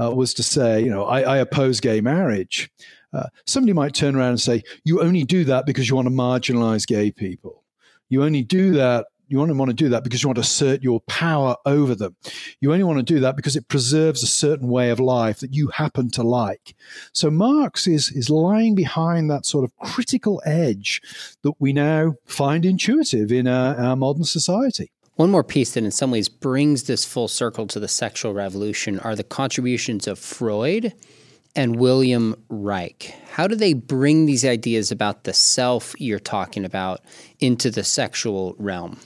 uh, 0.00 0.10
was 0.14 0.34
to 0.34 0.42
say, 0.42 0.80
you 0.82 0.90
know, 0.90 1.04
I, 1.04 1.20
I 1.20 1.36
oppose 1.38 1.80
gay 1.80 2.00
marriage, 2.00 2.70
uh, 3.12 3.26
somebody 3.46 3.72
might 3.72 3.94
turn 3.94 4.16
around 4.16 4.30
and 4.30 4.40
say, 4.40 4.62
you 4.84 5.02
only 5.02 5.24
do 5.24 5.44
that 5.44 5.66
because 5.66 5.88
you 5.88 5.96
want 5.96 6.06
to 6.06 6.14
marginalize 6.14 6.86
gay 6.86 7.10
people. 7.10 7.64
You 8.08 8.24
only 8.24 8.42
do 8.42 8.72
that. 8.72 9.06
You 9.30 9.42
only 9.42 9.54
want 9.54 9.68
to 9.68 9.74
do 9.74 9.90
that 9.90 10.04
because 10.04 10.22
you 10.22 10.28
want 10.28 10.36
to 10.36 10.42
assert 10.42 10.82
your 10.82 11.00
power 11.02 11.54
over 11.66 11.94
them. 11.94 12.16
You 12.60 12.72
only 12.72 12.84
want 12.84 12.98
to 12.98 13.02
do 13.14 13.20
that 13.20 13.36
because 13.36 13.56
it 13.56 13.68
preserves 13.68 14.22
a 14.22 14.26
certain 14.26 14.68
way 14.68 14.88
of 14.88 15.00
life 15.00 15.40
that 15.40 15.52
you 15.52 15.68
happen 15.68 16.10
to 16.12 16.22
like. 16.22 16.74
So 17.12 17.30
Marx 17.30 17.86
is, 17.86 18.10
is 18.10 18.30
lying 18.30 18.74
behind 18.74 19.30
that 19.30 19.44
sort 19.44 19.64
of 19.64 19.76
critical 19.76 20.40
edge 20.46 21.02
that 21.42 21.52
we 21.58 21.74
now 21.74 22.14
find 22.24 22.64
intuitive 22.64 23.30
in 23.30 23.46
our, 23.46 23.76
our 23.76 23.96
modern 23.96 24.24
society. 24.24 24.92
One 25.18 25.32
more 25.32 25.42
piece 25.42 25.72
that 25.72 25.82
in 25.82 25.90
some 25.90 26.12
ways 26.12 26.28
brings 26.28 26.84
this 26.84 27.04
full 27.04 27.26
circle 27.26 27.66
to 27.66 27.80
the 27.80 27.88
sexual 27.88 28.32
revolution 28.32 29.00
are 29.00 29.16
the 29.16 29.24
contributions 29.24 30.06
of 30.06 30.16
Freud 30.16 30.94
and 31.56 31.74
William 31.74 32.40
Reich. 32.48 33.16
How 33.32 33.48
do 33.48 33.56
they 33.56 33.72
bring 33.72 34.26
these 34.26 34.44
ideas 34.44 34.92
about 34.92 35.24
the 35.24 35.32
self 35.32 35.92
you're 35.98 36.20
talking 36.20 36.64
about 36.64 37.00
into 37.40 37.68
the 37.68 37.82
sexual 37.82 38.54
realm? 38.60 39.00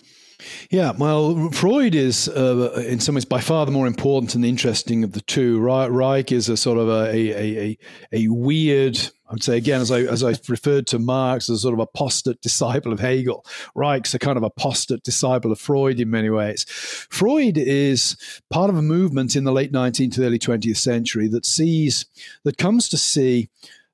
Yeah, 0.69 0.93
well, 0.99 1.49
Freud 1.49 1.95
is 1.95 2.29
uh, 2.29 2.85
in 2.87 3.01
some 3.01 3.15
ways 3.15 3.25
by 3.25 3.41
far 3.41 3.65
the 3.65 3.73
more 3.73 3.87
important 3.87 4.35
and 4.35 4.45
interesting 4.45 5.05
of 5.05 5.13
the 5.13 5.23
two. 5.23 5.61
Reich 5.61 6.31
is 6.31 6.51
a 6.51 6.59
sort 6.59 6.77
of 6.77 6.89
a, 6.89 7.09
a, 7.09 7.59
a, 7.59 7.79
a 8.13 8.29
weird, 8.29 9.01
I 9.33 9.35
would 9.35 9.43
say 9.43 9.57
again, 9.57 9.81
as 9.81 9.91
I 9.91 10.01
as 10.01 10.23
I 10.23 10.35
referred 10.47 10.87
to 10.89 10.99
Marx 10.99 11.49
as 11.49 11.63
sort 11.63 11.73
of 11.73 11.81
apostate 11.81 12.43
disciple 12.43 12.93
of 12.93 13.01
Hegel. 13.01 13.47
Reich's 13.75 14.13
a 14.13 14.19
kind 14.19 14.37
of 14.37 14.43
apostate 14.43 15.05
disciple 15.05 15.51
of 15.51 15.59
Freud 15.59 15.99
in 15.99 16.11
many 16.11 16.29
ways. 16.29 16.67
Freud 16.69 17.57
is 17.57 18.15
part 18.51 18.69
of 18.69 18.77
a 18.77 18.83
movement 18.83 19.35
in 19.35 19.45
the 19.45 19.53
late 19.53 19.73
19th 19.73 20.17
to 20.17 20.27
early 20.27 20.39
20th 20.39 20.77
century 20.77 21.29
that 21.29 21.47
sees 21.47 22.05
that 22.45 22.59
comes 22.59 22.91
to 22.91 22.99
see 22.99 23.49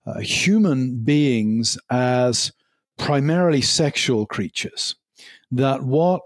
uh, 0.08 0.18
human 0.18 1.04
beings 1.04 1.78
as 1.88 2.50
primarily 2.96 3.62
sexual 3.62 4.26
creatures. 4.26 4.96
That 5.52 5.84
what 5.84 6.22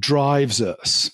drives 0.00 0.60
us 0.60 1.12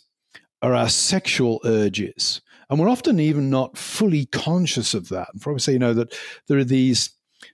are 0.62 0.72
our 0.72 0.88
sexual 0.88 1.60
urges. 1.66 2.40
And 2.70 2.80
we're 2.80 2.88
often 2.88 3.20
even 3.20 3.50
not 3.50 3.76
fully 3.76 4.24
conscious 4.24 4.94
of 4.94 5.10
that. 5.10 5.28
And 5.30 5.42
probably 5.42 5.60
say, 5.60 5.74
you 5.74 5.78
know, 5.78 5.92
that 5.92 6.18
there 6.48 6.56
are 6.56 6.64
these, 6.64 7.10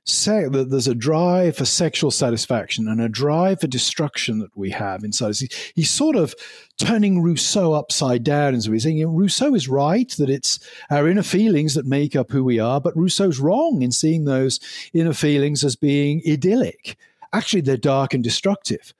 that 0.06 0.68
there's 0.70 0.88
a 0.88 0.94
drive 0.94 1.56
for 1.56 1.64
sexual 1.64 2.10
satisfaction 2.10 2.88
and 2.88 3.00
a 3.00 3.08
drive 3.08 3.60
for 3.60 3.66
destruction 3.66 4.40
that 4.40 4.56
we 4.56 4.70
have 4.70 5.04
inside 5.04 5.30
us. 5.30 5.44
He's 5.74 5.90
sort 5.90 6.16
of 6.16 6.34
turning 6.78 7.22
Rousseau 7.22 7.74
upside 7.74 8.24
down 8.24 8.54
and 8.54 8.62
so 8.62 8.72
he's 8.72 8.82
saying, 8.82 9.06
Rousseau 9.06 9.54
is 9.54 9.68
right 9.68 10.10
that 10.18 10.30
it's 10.30 10.58
our 10.90 11.08
inner 11.08 11.22
feelings 11.22 11.74
that 11.74 11.86
make 11.86 12.16
up 12.16 12.30
who 12.30 12.42
we 12.42 12.58
are, 12.58 12.80
but 12.80 12.96
Rousseau's 12.96 13.38
wrong 13.38 13.82
in 13.82 13.92
seeing 13.92 14.24
those 14.24 14.58
inner 14.92 15.12
feelings 15.12 15.62
as 15.62 15.76
being 15.76 16.22
idyllic. 16.26 16.96
Actually, 17.32 17.60
they're 17.60 17.76
dark 17.76 18.12
and 18.12 18.24
destructive 18.24 18.92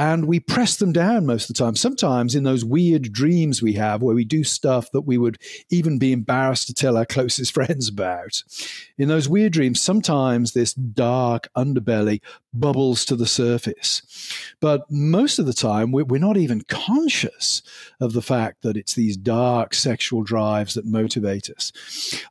and 0.00 0.24
we 0.24 0.40
press 0.40 0.76
them 0.76 0.92
down 0.92 1.26
most 1.26 1.50
of 1.50 1.54
the 1.54 1.62
time. 1.62 1.76
Sometimes 1.76 2.34
in 2.34 2.42
those 2.42 2.64
weird 2.64 3.12
dreams 3.12 3.60
we 3.60 3.74
have 3.74 4.00
where 4.00 4.14
we 4.14 4.24
do 4.24 4.42
stuff 4.44 4.90
that 4.92 5.02
we 5.02 5.18
would 5.18 5.36
even 5.68 5.98
be 5.98 6.10
embarrassed 6.10 6.68
to 6.68 6.72
tell 6.72 6.96
our 6.96 7.04
closest 7.04 7.52
friends 7.54 7.86
about. 7.86 8.42
In 8.96 9.08
those 9.08 9.28
weird 9.28 9.52
dreams, 9.52 9.82
sometimes 9.82 10.54
this 10.54 10.72
dark 10.72 11.48
underbelly 11.54 12.22
bubbles 12.54 13.04
to 13.04 13.14
the 13.14 13.26
surface. 13.26 14.00
But 14.58 14.90
most 14.90 15.38
of 15.38 15.44
the 15.44 15.52
time, 15.52 15.92
we're 15.92 16.18
not 16.18 16.38
even 16.38 16.62
conscious 16.62 17.60
of 18.00 18.14
the 18.14 18.22
fact 18.22 18.62
that 18.62 18.78
it's 18.78 18.94
these 18.94 19.18
dark 19.18 19.74
sexual 19.74 20.22
drives 20.22 20.72
that 20.74 20.86
motivate 20.86 21.50
us. 21.50 21.72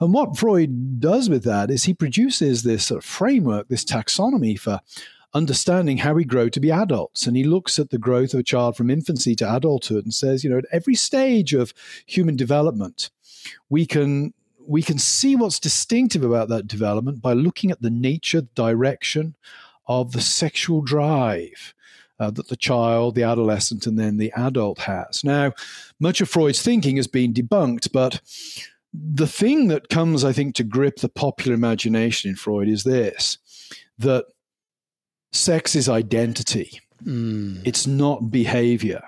And 0.02 0.12
what 0.12 0.40
Freud 0.40 1.00
does 1.00 1.30
with 1.30 1.44
that 1.44 1.70
is 1.70 1.84
he 1.84 1.94
produces 1.94 2.64
this 2.64 2.88
sort 2.88 3.04
of 3.04 3.06
framework, 3.06 3.68
this 3.68 3.86
taxonomy 3.86 4.60
for 4.60 4.82
understanding 5.34 5.98
how 5.98 6.14
we 6.14 6.24
grow 6.26 6.50
to 6.50 6.60
be 6.60 6.72
adults. 6.72 7.28
And 7.28 7.38
he 7.38 7.44
looks 7.44 7.80
at 7.80 7.90
the 7.90 7.98
growth 7.98 8.34
of 8.34 8.40
a 8.40 8.44
child 8.44 8.76
from 8.76 8.90
infancy 8.90 9.36
to 9.36 9.56
adulthood 9.56 10.04
and 10.04 10.14
says, 10.14 10.44
you 10.44 10.50
know, 10.50 10.58
at 10.58 10.66
every 10.72 10.96
stage 10.96 11.54
of 11.54 11.74
human 12.06 12.36
development, 12.36 13.10
we 13.70 13.86
can 13.86 14.34
we 14.68 14.84
can 14.84 15.00
see 15.00 15.36
what's 15.36 15.60
distinctive 15.60 16.24
about 16.24 16.50
that 16.50 16.68
development 16.68 17.22
by 17.22 17.34
looking 17.34 17.72
at 17.72 17.82
the 17.82 17.90
nature, 17.90 18.42
direction 18.54 19.36
of 19.88 20.12
the 20.12 20.22
sexual 20.22 20.82
drive. 20.82 21.74
uh, 22.20 22.30
that 22.32 22.50
the 22.50 22.58
child, 22.58 23.16
the 23.16 23.24
adolescent, 23.24 23.88
and 23.88 23.98
then 23.98 24.18
the 24.18 24.32
adult 24.36 24.80
has. 24.80 25.24
Now, 25.24 25.54
much 26.00 26.22
of 26.22 26.30
Freud's 26.30 26.62
thinking 26.62 26.98
has 26.98 27.08
been 27.08 27.34
debunked, 27.34 27.92
but 27.92 28.20
the 28.94 29.28
thing 29.28 29.68
that 29.68 29.90
comes, 29.90 30.24
I 30.24 30.34
think, 30.34 30.56
to 30.56 30.64
grip 30.64 30.98
the 30.98 31.10
popular 31.10 31.54
imagination 31.54 32.30
in 32.30 32.36
Freud 32.36 32.68
is 32.68 32.84
this 32.84 33.38
that 33.98 34.26
sex 35.32 35.76
is 35.76 35.90
identity, 35.90 36.80
mm. 37.04 37.62
it's 37.66 37.88
not 37.88 38.32
behavior. 38.32 39.02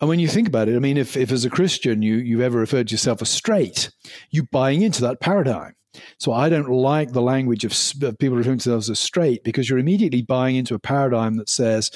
And 0.00 0.08
when 0.08 0.20
you 0.20 0.28
think 0.28 0.46
about 0.46 0.68
it, 0.68 0.76
I 0.76 0.78
mean, 0.78 0.96
if, 0.96 1.16
if 1.16 1.32
as 1.32 1.44
a 1.44 1.50
Christian 1.50 2.02
you, 2.02 2.16
you've 2.16 2.40
ever 2.40 2.58
referred 2.58 2.88
to 2.88 2.92
yourself 2.92 3.22
as 3.22 3.30
straight, 3.30 3.90
you're 4.30 4.48
buying 4.52 4.82
into 4.82 5.00
that 5.02 5.20
paradigm. 5.20 5.74
So 6.18 6.32
I 6.32 6.48
don't 6.48 6.68
like 6.68 7.12
the 7.12 7.22
language 7.22 7.64
of, 7.64 7.72
of 8.02 8.18
people 8.18 8.36
referring 8.36 8.58
to 8.58 8.68
themselves 8.68 8.90
as 8.90 9.00
straight 9.00 9.42
because 9.44 9.68
you're 9.68 9.78
immediately 9.78 10.22
buying 10.22 10.56
into 10.56 10.74
a 10.74 10.78
paradigm 10.78 11.36
that 11.36 11.48
says 11.48 11.90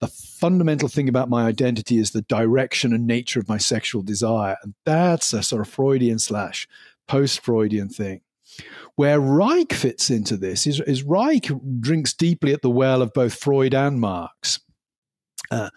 the 0.00 0.08
fundamental 0.08 0.88
thing 0.88 1.08
about 1.08 1.30
my 1.30 1.46
identity 1.46 1.98
is 1.98 2.10
the 2.10 2.22
direction 2.22 2.92
and 2.92 3.06
nature 3.06 3.40
of 3.40 3.48
my 3.48 3.58
sexual 3.58 4.02
desire. 4.02 4.56
And 4.62 4.74
that's 4.84 5.32
a 5.32 5.42
sort 5.42 5.62
of 5.62 5.68
Freudian 5.68 6.18
slash 6.18 6.68
post 7.06 7.40
Freudian 7.40 7.88
thing. 7.88 8.20
Where 8.98 9.20
Reich 9.20 9.72
fits 9.74 10.10
into 10.10 10.36
this 10.36 10.66
is, 10.66 10.80
is 10.80 11.04
Reich 11.04 11.52
drinks 11.78 12.12
deeply 12.12 12.52
at 12.52 12.62
the 12.62 12.70
well 12.70 13.00
of 13.00 13.12
both 13.12 13.32
Freud 13.32 13.72
and 13.72 14.00
Marx. 14.00 14.58
Uh, 15.52 15.70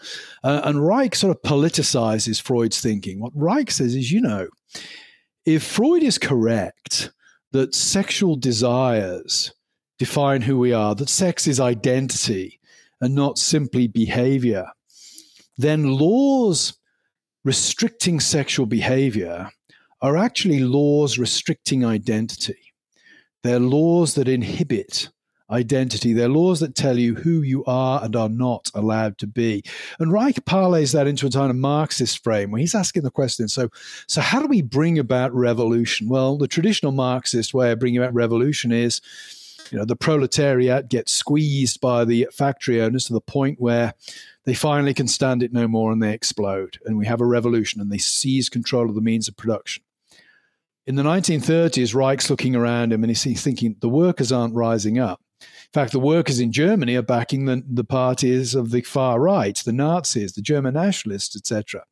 uh, 0.43 0.61
and 0.63 0.83
Reich 0.83 1.13
sort 1.13 1.29
of 1.29 1.43
politicizes 1.43 2.41
Freud's 2.41 2.81
thinking. 2.81 3.19
What 3.19 3.31
Reich 3.35 3.69
says 3.69 3.93
is, 3.93 4.11
you 4.11 4.21
know, 4.21 4.47
if 5.45 5.61
Freud 5.61 6.01
is 6.01 6.17
correct 6.17 7.11
that 7.51 7.75
sexual 7.75 8.37
desires 8.37 9.53
define 9.99 10.41
who 10.41 10.57
we 10.57 10.73
are, 10.73 10.95
that 10.95 11.07
sex 11.07 11.45
is 11.45 11.59
identity 11.59 12.59
and 13.01 13.13
not 13.13 13.37
simply 13.37 13.87
behavior, 13.87 14.65
then 15.59 15.91
laws 15.91 16.73
restricting 17.43 18.19
sexual 18.19 18.65
behavior 18.65 19.51
are 20.01 20.17
actually 20.17 20.61
laws 20.61 21.19
restricting 21.19 21.85
identity. 21.85 22.70
They're 23.43 23.59
laws 23.59 24.15
that 24.15 24.27
inhibit 24.27 25.09
identity. 25.51 26.13
They're 26.13 26.29
laws 26.29 26.61
that 26.61 26.75
tell 26.75 26.97
you 26.97 27.15
who 27.15 27.41
you 27.41 27.63
are 27.65 28.03
and 28.03 28.15
are 28.15 28.29
not 28.29 28.71
allowed 28.73 29.17
to 29.19 29.27
be. 29.27 29.63
And 29.99 30.11
Reich 30.11 30.45
parlays 30.45 30.93
that 30.93 31.07
into 31.07 31.27
a 31.27 31.31
kind 31.31 31.49
of 31.49 31.57
Marxist 31.57 32.23
frame 32.23 32.51
where 32.51 32.61
he's 32.61 32.75
asking 32.75 33.03
the 33.03 33.11
question 33.11 33.47
so, 33.47 33.69
so 34.07 34.21
how 34.21 34.39
do 34.39 34.47
we 34.47 34.61
bring 34.61 34.97
about 34.97 35.33
revolution? 35.33 36.07
Well, 36.07 36.37
the 36.37 36.47
traditional 36.47 36.93
Marxist 36.93 37.53
way 37.53 37.71
of 37.71 37.79
bringing 37.79 38.01
about 38.01 38.13
revolution 38.13 38.71
is 38.71 39.01
you 39.71 39.77
know 39.77 39.85
the 39.85 39.95
proletariat 39.95 40.89
gets 40.89 41.13
squeezed 41.13 41.79
by 41.79 42.03
the 42.05 42.27
factory 42.31 42.81
owners 42.81 43.05
to 43.05 43.13
the 43.13 43.21
point 43.21 43.59
where 43.59 43.93
they 44.43 44.53
finally 44.53 44.93
can 44.93 45.07
stand 45.07 45.41
it 45.43 45.53
no 45.53 45.67
more 45.67 45.91
and 45.91 46.03
they 46.03 46.13
explode 46.13 46.77
and 46.85 46.97
we 46.97 47.05
have 47.05 47.21
a 47.21 47.25
revolution 47.25 47.79
and 47.79 47.91
they 47.91 47.97
seize 47.97 48.49
control 48.49 48.89
of 48.89 48.95
the 48.95 49.01
means 49.01 49.27
of 49.29 49.37
production 49.37 49.83
in 50.87 50.95
the 50.95 51.03
1930s 51.03 51.93
reich's 51.93 52.29
looking 52.29 52.55
around 52.55 52.91
him 52.91 53.03
and 53.03 53.15
he's 53.15 53.43
thinking 53.43 53.75
the 53.79 53.89
workers 53.89 54.31
aren't 54.31 54.55
rising 54.55 54.99
up 54.99 55.21
in 55.41 55.79
fact, 55.81 55.93
the 55.93 55.99
workers 55.99 56.39
in 56.39 56.51
Germany 56.51 56.95
are 56.95 57.01
backing 57.01 57.45
the, 57.45 57.63
the 57.65 57.85
parties 57.85 58.55
of 58.55 58.71
the 58.71 58.81
far 58.81 59.19
right, 59.21 59.55
the 59.55 59.71
Nazis, 59.71 60.33
the 60.33 60.41
German 60.41 60.73
nationalists, 60.73 61.33
etc. 61.35 61.85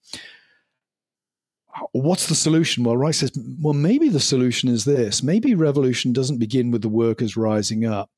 Uh, 1.74 1.86
what's 1.94 2.28
the 2.28 2.36
solution? 2.36 2.84
Well, 2.84 2.98
Reich 2.98 3.16
says, 3.16 3.32
well, 3.62 3.74
maybe 3.74 4.10
the 4.10 4.20
solution 4.20 4.68
is 4.70 4.84
this. 4.84 5.24
Maybe 5.24 5.56
revolution 5.56 6.12
doesn't 6.12 6.40
begin 6.40 6.72
with 6.72 6.82
the 6.82 6.90
workers 6.90 7.38
rising 7.38 7.86
up. 7.86 8.10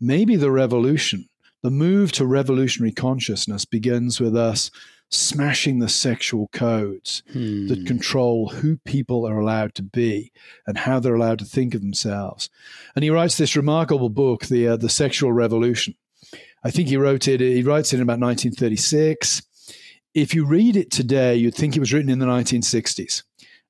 Maybe 0.00 0.36
the 0.36 0.50
revolution, 0.50 1.28
the 1.62 1.70
move 1.70 2.12
to 2.12 2.24
revolutionary 2.24 2.92
consciousness, 2.92 3.66
begins 3.66 4.18
with 4.18 4.34
us 4.34 4.70
smashing 5.12 5.78
the 5.78 5.88
sexual 5.88 6.48
codes 6.48 7.22
hmm. 7.32 7.68
that 7.68 7.86
control 7.86 8.48
who 8.48 8.78
people 8.78 9.26
are 9.26 9.38
allowed 9.38 9.74
to 9.74 9.82
be 9.82 10.32
and 10.66 10.78
how 10.78 10.98
they're 10.98 11.14
allowed 11.14 11.38
to 11.38 11.44
think 11.44 11.74
of 11.74 11.82
themselves. 11.82 12.48
And 12.96 13.04
he 13.04 13.10
writes 13.10 13.36
this 13.36 13.56
remarkable 13.56 14.08
book, 14.08 14.46
the 14.46 14.68
uh, 14.68 14.76
the 14.76 14.88
Sexual 14.88 15.32
Revolution. 15.32 15.94
I 16.64 16.70
think 16.70 16.88
he 16.88 16.96
wrote 16.96 17.28
it. 17.28 17.40
He 17.40 17.62
writes 17.62 17.92
it 17.92 17.96
in 17.96 18.02
about 18.02 18.20
1936. 18.20 19.42
If 20.14 20.34
you 20.34 20.44
read 20.44 20.76
it 20.76 20.90
today, 20.90 21.36
you'd 21.36 21.54
think 21.54 21.76
it 21.76 21.80
was 21.80 21.92
written 21.92 22.10
in 22.10 22.18
the 22.18 22.26
1960s. 22.26 23.22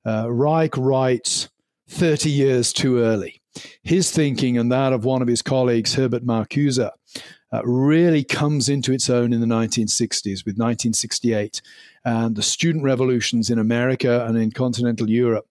Uh, 0.05 0.31
Reich 0.31 0.77
writes 0.77 1.49
30 1.89 2.29
years 2.29 2.73
too 2.73 2.99
early. 2.99 3.41
His 3.83 4.11
thinking 4.11 4.57
and 4.57 4.71
that 4.71 4.93
of 4.93 5.05
one 5.05 5.21
of 5.21 5.27
his 5.27 5.41
colleagues, 5.41 5.95
Herbert 5.95 6.25
Marcuse, 6.25 6.79
uh, 6.79 7.61
really 7.63 8.23
comes 8.23 8.67
into 8.67 8.91
its 8.91 9.09
own 9.09 9.31
in 9.31 9.39
the 9.39 9.45
1960s 9.45 10.45
with 10.45 10.57
1968 10.57 11.61
and 12.03 12.35
the 12.35 12.41
student 12.41 12.83
revolutions 12.83 13.49
in 13.49 13.59
America 13.59 14.25
and 14.25 14.37
in 14.37 14.51
continental 14.51 15.09
Europe 15.09 15.47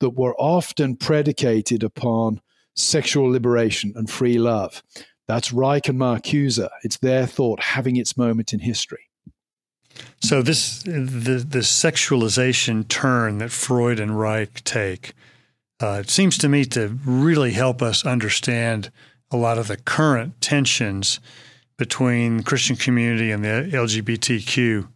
that 0.00 0.10
were 0.10 0.34
often 0.36 0.96
predicated 0.96 1.82
upon 1.82 2.40
sexual 2.74 3.30
liberation 3.30 3.92
and 3.94 4.08
free 4.08 4.38
love. 4.38 4.82
That's 5.28 5.52
Reich 5.52 5.88
and 5.88 5.98
Marcuse. 5.98 6.66
It's 6.82 6.98
their 6.98 7.26
thought 7.26 7.60
having 7.60 7.96
its 7.96 8.16
moment 8.16 8.52
in 8.52 8.60
history. 8.60 9.08
So 10.20 10.40
this 10.42 10.82
the 10.84 11.44
the 11.46 11.58
sexualization 11.58 12.88
turn 12.88 13.38
that 13.38 13.50
Freud 13.50 14.00
and 14.00 14.18
Reich 14.18 14.64
take 14.64 15.12
uh, 15.82 15.98
it 16.00 16.10
seems 16.10 16.38
to 16.38 16.48
me 16.48 16.64
to 16.66 16.98
really 17.04 17.52
help 17.52 17.82
us 17.82 18.06
understand 18.06 18.90
a 19.30 19.36
lot 19.36 19.58
of 19.58 19.68
the 19.68 19.76
current 19.76 20.40
tensions 20.40 21.18
between 21.78 22.38
the 22.38 22.42
Christian 22.42 22.76
community 22.76 23.30
and 23.30 23.44
the 23.44 23.68
LGBTQ 23.72 24.88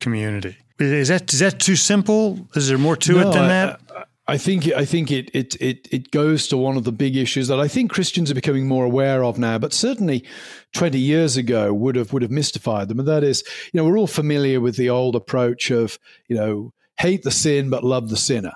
community. 0.00 0.56
Is 0.78 1.08
that 1.08 1.32
is 1.32 1.40
that 1.40 1.60
too 1.60 1.76
simple? 1.76 2.48
Is 2.54 2.68
there 2.68 2.78
more 2.78 2.96
to 2.96 3.12
no, 3.12 3.28
it 3.28 3.32
than 3.32 3.44
I, 3.44 3.48
that? 3.48 3.80
I 4.26 4.38
think 4.38 4.68
I 4.68 4.84
think 4.84 5.10
it, 5.10 5.30
it 5.34 5.60
it 5.60 5.88
it 5.90 6.10
goes 6.10 6.48
to 6.48 6.56
one 6.56 6.76
of 6.76 6.84
the 6.84 6.92
big 6.92 7.16
issues 7.16 7.48
that 7.48 7.60
I 7.60 7.68
think 7.68 7.90
Christians 7.90 8.30
are 8.30 8.34
becoming 8.34 8.66
more 8.66 8.84
aware 8.84 9.22
of 9.24 9.38
now, 9.38 9.58
but 9.58 9.74
certainly 9.74 10.24
twenty 10.72 11.00
years 11.00 11.36
ago 11.36 11.74
would 11.74 11.96
have 11.96 12.12
would 12.12 12.22
have 12.22 12.30
mystified 12.30 12.88
them. 12.88 13.00
And 13.00 13.08
that 13.08 13.24
is, 13.24 13.42
you 13.72 13.78
know, 13.78 13.84
we're 13.84 13.98
all 13.98 14.06
familiar 14.06 14.60
with 14.60 14.76
the 14.76 14.88
old 14.88 15.16
approach 15.16 15.70
of, 15.70 15.98
you 16.28 16.36
know, 16.36 16.72
hate 16.98 17.24
the 17.24 17.30
sin 17.30 17.68
but 17.68 17.84
love 17.84 18.08
the 18.08 18.16
sinner. 18.16 18.52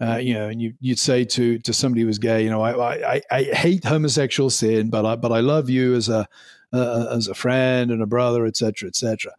Uh, 0.00 0.16
you 0.16 0.34
know, 0.34 0.48
and 0.48 0.60
you, 0.60 0.74
would 0.82 0.98
say 0.98 1.24
to 1.24 1.58
to 1.60 1.72
somebody 1.72 2.00
who 2.00 2.06
was 2.08 2.18
gay, 2.18 2.42
you 2.42 2.50
know, 2.50 2.62
I, 2.62 3.14
I, 3.14 3.22
I 3.30 3.42
hate 3.44 3.84
homosexual 3.84 4.50
sin, 4.50 4.90
but 4.90 5.06
I 5.06 5.16
but 5.16 5.30
I 5.32 5.40
love 5.40 5.70
you 5.70 5.94
as 5.94 6.08
a 6.08 6.26
uh, 6.72 7.06
as 7.12 7.28
a 7.28 7.34
friend 7.34 7.90
and 7.90 8.02
a 8.02 8.06
brother, 8.06 8.44
etc., 8.44 8.88
etc. 8.88 9.32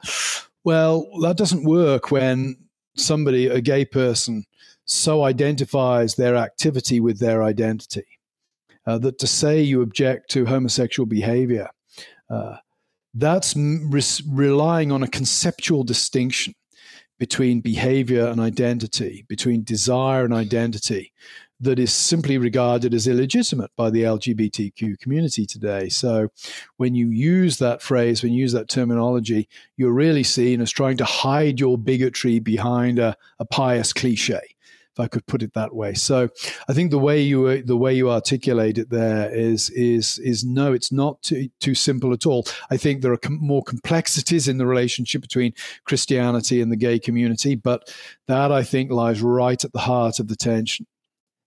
Well, 0.63 1.08
that 1.22 1.38
doesn't 1.38 1.65
work 1.65 2.10
when 2.10 2.56
somebody, 2.96 3.48
a 3.48 3.62
gay 3.62 3.86
person, 3.86 4.46
so 4.86 5.24
identifies 5.24 6.15
their 6.15 6.36
activity 6.36 7.00
with 7.00 7.20
their 7.20 7.44
identity 7.44 8.06
uh, 8.88 8.98
that 9.00 9.20
to 9.20 9.28
say 9.28 9.62
you 9.62 9.82
object 9.82 10.30
to 10.32 10.46
homosexual 10.46 11.06
behavior, 11.06 11.70
uh, 12.30 12.58
that's 13.13 13.56
re- 13.56 14.02
relying 14.28 14.91
on 14.91 15.04
a 15.04 15.08
conceptual 15.08 15.84
distinction 15.84 16.54
between 17.17 17.62
behavior 17.62 18.28
and 18.28 18.39
identity, 18.39 19.25
between 19.28 19.63
desire 19.63 20.25
and 20.25 20.34
identity, 20.34 21.13
that 21.62 21.80
is 21.80 21.93
simply 21.93 22.38
regarded 22.38 22.93
as 22.93 23.08
illegitimate 23.08 23.71
by 23.78 23.89
the 23.89 24.04
LGBTQ 24.04 24.99
community 24.99 25.45
today. 25.45 25.88
So, 25.88 26.30
when 26.78 26.95
you 26.95 27.10
use 27.10 27.58
that 27.60 27.82
phrase, 27.82 28.21
when 28.21 28.34
you 28.34 28.41
use 28.41 28.51
that 28.51 28.67
terminology, 28.67 29.47
you're 29.78 29.93
really 29.93 30.23
seen 30.23 30.60
as 30.60 30.71
trying 30.71 30.97
to 30.97 31.06
hide 31.06 31.60
your 31.60 31.78
bigotry 31.78 32.39
behind 32.39 32.99
a, 32.99 33.15
a 33.39 33.45
pious 33.45 33.93
cliche 33.93 34.55
if 34.95 34.99
I 34.99 35.08
could 35.08 35.25
put 35.25 35.43
it 35.43 35.53
that 35.53 35.75
way. 35.75 35.93
So 35.93 36.29
I 36.69 36.73
think 36.73 36.91
the 36.91 36.99
way 36.99 37.21
you 37.21 37.62
the 37.63 37.75
way 37.75 37.93
you 37.93 38.10
articulate 38.10 38.77
it 38.77 38.89
there 38.89 39.29
is 39.34 39.69
is 39.71 40.19
is 40.19 40.45
no, 40.45 40.71
it's 40.73 40.91
not 40.91 41.21
too, 41.21 41.49
too 41.60 41.75
simple 41.75 42.13
at 42.13 42.25
all. 42.25 42.45
I 42.69 42.77
think 42.77 43.01
there 43.01 43.12
are 43.12 43.17
com- 43.17 43.39
more 43.41 43.63
complexities 43.63 44.47
in 44.47 44.58
the 44.58 44.65
relationship 44.65 45.21
between 45.21 45.53
Christianity 45.84 46.62
and 46.62 46.71
the 46.71 46.77
gay 46.77 46.99
community, 46.99 47.55
but 47.55 47.93
that 48.27 48.51
I 48.51 48.63
think 48.63 48.91
lies 48.91 49.21
right 49.21 49.63
at 49.63 49.73
the 49.73 49.79
heart 49.79 50.19
of 50.19 50.29
the 50.29 50.36
tension. 50.36 50.88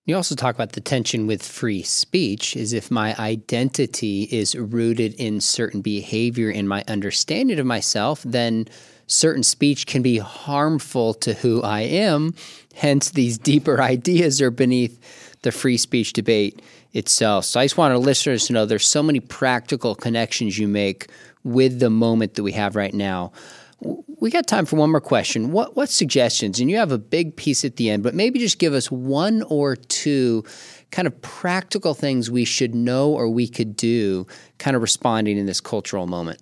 You 0.05 0.17
also 0.17 0.35
talk 0.35 0.55
about 0.55 0.73
the 0.73 0.81
tension 0.81 1.27
with 1.27 1.43
free 1.43 1.83
speech 1.83 2.57
is 2.57 2.73
if 2.73 2.91
my 2.91 3.15
identity 3.19 4.23
is 4.31 4.55
rooted 4.55 5.13
in 5.15 5.41
certain 5.41 5.83
behavior 5.83 6.51
in 6.51 6.67
my 6.67 6.83
understanding 6.89 7.59
of 7.59 7.67
myself, 7.67 8.23
then 8.23 8.69
certain 9.09 9.43
speech 9.43 9.87
can 9.87 10.03
be 10.03 10.19
harmful 10.19 11.15
to 11.15 11.35
who 11.35 11.61
I 11.63 11.81
am. 11.81 12.35
Hence, 12.75 13.11
these 13.11 13.37
deeper 13.51 13.83
ideas 13.83 14.41
are 14.41 14.53
beneath 14.53 15.01
the 15.43 15.51
free 15.51 15.77
speech 15.77 16.13
debate 16.13 16.63
itself. 16.93 17.45
So 17.45 17.59
I 17.59 17.65
just 17.65 17.77
want 17.77 17.93
our 17.93 17.99
listeners 17.99 18.47
to 18.47 18.53
know 18.53 18.65
there's 18.65 18.87
so 18.87 19.03
many 19.03 19.21
practical 19.21 19.95
connections 19.95 20.57
you 20.57 20.69
make 20.69 21.09
with 21.43 21.81
the 21.81 21.91
moment 21.91 22.35
that 22.35 22.43
we 22.43 22.53
have 22.53 22.77
right 22.77 22.95
now 22.95 23.33
we 23.81 24.31
got 24.31 24.47
time 24.47 24.67
for 24.67 24.77
one 24.77 24.91
more 24.91 25.01
question. 25.01 25.53
What 25.53 25.77
what 25.77 25.89
suggestions? 25.89 26.59
And 26.59 26.71
you 26.71 26.77
have 26.79 26.91
a 26.91 26.99
big 26.99 27.37
piece 27.37 27.65
at 27.65 27.77
the 27.77 27.91
end, 27.91 28.03
but 28.03 28.15
maybe 28.15 28.39
just 28.39 28.59
give 28.59 28.73
us 28.73 28.91
one 28.91 29.43
or 29.43 29.77
two 29.77 30.45
kind 30.91 31.07
of 31.07 31.21
practical 31.23 31.95
things 31.95 32.31
we 32.31 32.45
should 32.45 32.75
know 32.75 33.11
or 33.11 33.29
we 33.29 33.47
could 33.47 33.77
do, 33.77 34.27
kind 34.59 34.75
of 34.75 34.83
responding 34.83 35.39
in 35.39 35.47
this 35.47 35.61
cultural 35.61 36.07
moment. 36.07 36.41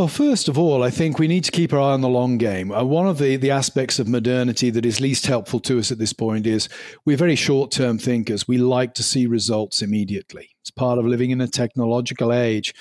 Well, 0.00 0.08
first 0.08 0.48
of 0.48 0.58
all, 0.58 0.82
I 0.82 0.88
think 0.88 1.18
we 1.18 1.28
need 1.28 1.44
to 1.44 1.50
keep 1.50 1.74
our 1.74 1.78
eye 1.78 1.92
on 1.92 2.00
the 2.00 2.08
long 2.08 2.38
game. 2.38 2.72
Uh, 2.72 2.82
one 2.84 3.06
of 3.06 3.18
the, 3.18 3.36
the 3.36 3.50
aspects 3.50 3.98
of 3.98 4.08
modernity 4.08 4.70
that 4.70 4.86
is 4.86 4.98
least 4.98 5.26
helpful 5.26 5.60
to 5.60 5.78
us 5.78 5.92
at 5.92 5.98
this 5.98 6.14
point 6.14 6.46
is 6.46 6.70
we're 7.04 7.18
very 7.18 7.36
short 7.36 7.70
term 7.70 7.98
thinkers. 7.98 8.48
We 8.48 8.56
like 8.56 8.94
to 8.94 9.02
see 9.02 9.26
results 9.26 9.82
immediately. 9.82 10.48
It's 10.62 10.70
part 10.70 10.98
of 10.98 11.04
living 11.04 11.32
in 11.32 11.42
a 11.42 11.46
technological 11.46 12.32
age. 12.32 12.72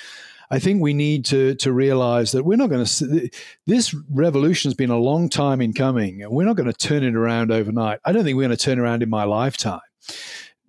I 0.49 0.59
think 0.59 0.81
we 0.81 0.93
need 0.93 1.25
to 1.25 1.55
to 1.55 1.73
realize 1.73 2.31
that 2.31 2.45
we're 2.45 2.55
not 2.55 2.69
going 2.69 2.85
to. 2.85 3.29
This 3.67 3.93
revolution 4.09 4.69
has 4.69 4.75
been 4.75 4.89
a 4.89 4.97
long 4.97 5.27
time 5.27 5.59
in 5.59 5.73
coming, 5.73 6.23
and 6.23 6.31
we're 6.31 6.45
not 6.45 6.55
going 6.55 6.71
to 6.71 6.87
turn 6.87 7.03
it 7.03 7.17
around 7.17 7.51
overnight. 7.51 7.99
I 8.05 8.13
don't 8.13 8.23
think 8.23 8.37
we're 8.37 8.47
going 8.47 8.57
to 8.57 8.63
turn 8.63 8.79
around 8.79 9.03
in 9.03 9.09
my 9.09 9.25
lifetime 9.25 9.81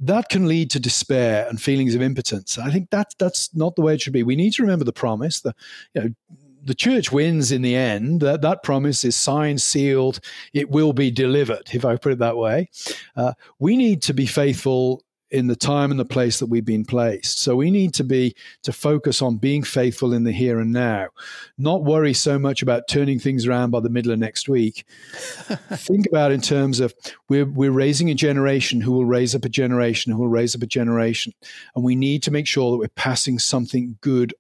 that 0.01 0.29
can 0.31 0.49
lead 0.49 0.71
to 0.71 0.81
despair 0.81 1.47
and 1.49 1.61
feelings 1.61 1.95
of 1.95 2.03
impotence. 2.03 2.59
I 2.59 2.71
think 2.71 2.91
that 2.91 3.15
that's 3.19 3.55
not 3.55 3.77
the 3.77 3.83
way 3.83 3.95
it 3.95 4.01
should 4.01 4.13
be. 4.13 4.23
We 4.23 4.37
need 4.37 4.55
to 4.55 4.63
remember 4.63 4.85
the 4.85 4.93
promise. 4.93 5.41
The 5.41 5.55
you 5.95 6.01
know 6.01 6.11
the 6.63 6.75
church 6.75 7.11
wins 7.13 7.53
in 7.53 7.63
the 7.63 7.77
end. 7.77 8.21
That 8.21 8.43
that 8.43 8.63
promise 8.63 9.05
is 9.05 9.17
signed, 9.17 9.63
sealed. 9.63 10.21
It 10.53 10.71
will 10.71 10.93
be 10.93 11.11
delivered. 11.11 11.71
If 11.73 11.85
I 11.85 11.97
put 11.97 12.13
it 12.13 12.19
that 12.19 12.37
way, 12.37 12.71
uh, 13.17 13.35
we 13.59 13.77
need 13.77 14.03
to 14.03 14.15
be 14.15 14.27
faithful 14.27 15.03
in 15.31 15.47
the 15.47 15.57
time 15.57 15.91
and 15.91 16.01
the 16.01 16.05
place 16.05 16.39
that 16.39 16.47
we've 16.47 16.65
been 16.65 16.85
placed. 16.85 17.39
So 17.39 17.57
we 17.57 17.71
need 17.71 17.95
to 17.95 18.05
be 18.05 18.35
to 18.63 18.73
focus 18.73 19.23
on 19.23 19.37
being 19.37 19.63
faithful 19.63 20.13
in 20.13 20.25
the 20.25 20.33
here 20.33 20.59
and 20.59 20.73
now, 20.73 21.09
not 21.57 21.85
worry 21.85 22.15
so 22.15 22.39
much 22.39 22.63
about 22.63 22.89
turning 22.89 23.19
things 23.19 23.47
around 23.47 23.71
by 23.71 23.81
the 23.81 23.91
middle 23.91 24.13
of 24.13 24.19
next 24.19 24.49
week. 24.49 24.85
Think 25.13 26.07
about 26.07 26.33
in 26.33 26.41
terms 26.41 26.81
of 26.81 26.95
we're 27.29 27.47
we're 27.47 27.71
raising 27.71 28.11
a 28.11 28.15
generation 28.15 28.81
who 28.81 28.93
will 28.93 29.05
raise 29.05 29.35
up 29.35 29.45
a 29.45 29.49
generation 29.49 30.13
who 30.13 30.19
will 30.19 30.29
raise 30.29 30.55
up 30.55 30.63
a 30.63 30.67
generation, 30.67 31.33
and 31.75 31.85
we 31.85 31.95
need 31.95 32.23
to 32.25 32.31
make 32.31 32.47
sure 32.47 32.71
that 32.73 32.79
we're 32.79 32.89
passing 32.89 33.39
something 33.39 33.97
good 34.01 34.35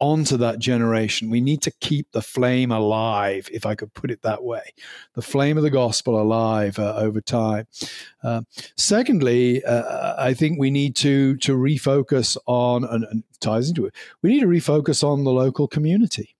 onto 0.00 0.36
that 0.36 0.58
generation. 0.58 1.30
We 1.30 1.40
need 1.40 1.62
to 1.62 1.70
keep 1.80 2.12
the 2.12 2.22
flame 2.22 2.70
alive, 2.70 3.48
if 3.52 3.66
I 3.66 3.74
could 3.74 3.94
put 3.94 4.10
it 4.10 4.22
that 4.22 4.42
way, 4.42 4.62
the 5.14 5.22
flame 5.22 5.56
of 5.56 5.62
the 5.62 5.70
gospel 5.70 6.20
alive 6.20 6.78
uh, 6.78 6.94
over 6.96 7.20
time. 7.20 7.66
Uh, 8.22 8.42
secondly, 8.76 9.64
uh, 9.64 10.14
I 10.18 10.34
think 10.34 10.58
we 10.58 10.70
need 10.70 10.96
to 10.96 11.36
to 11.38 11.56
refocus 11.56 12.36
on 12.46 12.84
and, 12.84 13.04
and, 13.04 13.24
ties 13.40 13.68
into 13.68 13.86
it. 13.86 13.94
We 14.20 14.30
need 14.30 14.40
to 14.40 14.46
refocus 14.46 15.04
on 15.04 15.22
the 15.22 15.30
local 15.30 15.68
community. 15.68 16.34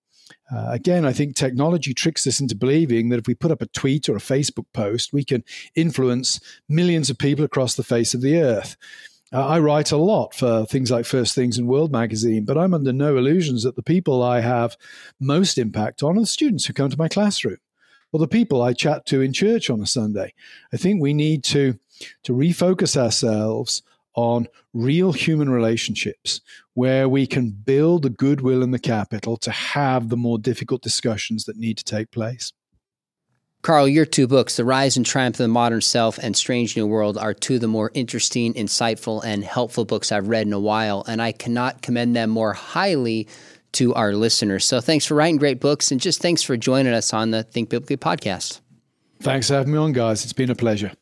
Uh, 0.51 0.69
again, 0.71 1.05
I 1.05 1.13
think 1.13 1.37
technology 1.37 1.93
tricks 1.93 2.27
us 2.27 2.41
into 2.41 2.57
believing 2.57 3.11
that 3.11 3.19
if 3.19 3.27
we 3.27 3.35
put 3.35 3.51
up 3.51 3.63
a 3.63 3.67
tweet 3.67 4.09
or 4.09 4.17
a 4.17 4.21
Facebook 4.21 4.65
post, 4.73 5.13
we 5.13 5.25
can 5.25 5.45
influence 5.75 6.41
millions 6.69 7.11
of 7.11 7.19
people 7.19 7.45
across 7.45 7.75
the 7.75 7.85
face 7.85 8.15
of 8.15 8.21
the 8.21 8.39
earth. 8.39 8.77
Uh, 9.33 9.47
I 9.47 9.59
write 9.59 9.93
a 9.93 9.99
lot 9.99 10.35
for 10.35 10.65
things 10.65 10.91
like 10.91 11.05
First 11.05 11.35
Things 11.35 11.59
and 11.59 11.69
World 11.69 11.93
Magazine, 11.93 12.45
but 12.45 12.57
I'm 12.57 12.73
under 12.73 12.93
no 12.93 13.19
illusions 13.19 13.63
that 13.63 13.77
the 13.77 13.83
people 13.83 14.23
I 14.23 14.41
have 14.41 14.77
most 15.21 15.59
impact 15.59 16.03
on 16.03 16.17
are 16.17 16.21
the 16.21 16.27
students 16.27 16.65
who 16.65 16.73
come 16.73 16.89
to 16.89 16.99
my 16.99 17.09
classroom 17.09 17.59
or 18.11 18.21
the 18.21 18.29
people 18.29 18.63
I 18.63 18.73
chat 18.73 19.05
to 19.07 19.21
in 19.21 19.35
church 19.35 19.69
on 19.69 19.83
a 19.83 19.87
Sunday. 19.87 20.33
I 20.73 20.79
think 20.79 21.03
we 21.03 21.13
need 21.13 21.45
to, 21.45 21.79
to 22.25 22.33
refocus 22.33 22.97
ourselves 22.97 23.83
on 24.15 24.49
real 24.73 25.13
human 25.13 25.51
relationships 25.51 26.41
where 26.73 27.07
we 27.07 27.27
can 27.27 27.51
build 27.51 28.03
the 28.03 28.11
goodwill 28.11 28.63
and 28.63 28.73
the 28.73 28.79
capital 28.79 29.37
to 29.37 29.51
have 29.51 30.09
the 30.09 30.17
more 30.17 30.39
difficult 30.39 30.83
discussions 30.83 31.45
that 31.45 31.59
need 31.59 31.77
to 31.77 31.85
take 31.85 32.11
place. 32.11 32.53
Carl, 33.63 33.89
your 33.89 34.07
two 34.07 34.29
books, 34.29 34.57
The 34.57 34.65
Rise 34.65 34.97
and 34.97 35.05
Triumph 35.05 35.35
of 35.35 35.39
the 35.39 35.49
Modern 35.49 35.81
Self 35.81 36.17
and 36.19 36.37
Strange 36.37 36.77
New 36.77 36.87
World, 36.87 37.19
are 37.19 37.35
two 37.35 37.57
of 37.57 37.61
the 37.61 37.67
more 37.67 37.91
interesting, 37.93 38.55
insightful, 38.55 39.23
and 39.25 39.43
helpful 39.43 39.85
books 39.85 40.13
I've 40.13 40.29
read 40.29 40.47
in 40.47 40.53
a 40.53 40.61
while, 40.61 41.05
and 41.09 41.21
I 41.21 41.33
cannot 41.33 41.83
commend 41.83 42.15
them 42.15 42.31
more 42.31 42.53
highly 42.53 43.27
to 43.73 43.93
our 43.95 44.15
listeners. 44.15 44.65
So 44.65 44.81
thanks 44.81 45.05
for 45.05 45.15
writing 45.15 45.39
great 45.39 45.61
books, 45.61 45.91
and 45.91 46.01
just 46.01 46.23
thanks 46.23 46.43
for 46.43 46.57
joining 46.57 46.95
us 46.95 47.13
on 47.13 47.33
the 47.33 47.43
Think 47.43 47.69
Biblically 47.69 47.97
podcast. 47.97 48.61
Thanks 49.21 49.49
for 49.49 49.55
having 49.55 49.73
me 49.73 49.79
on, 49.79 49.93
guys. 49.93 50.23
It's 50.23 50.33
been 50.33 50.51
a 50.51 50.55
pleasure. 50.55 50.93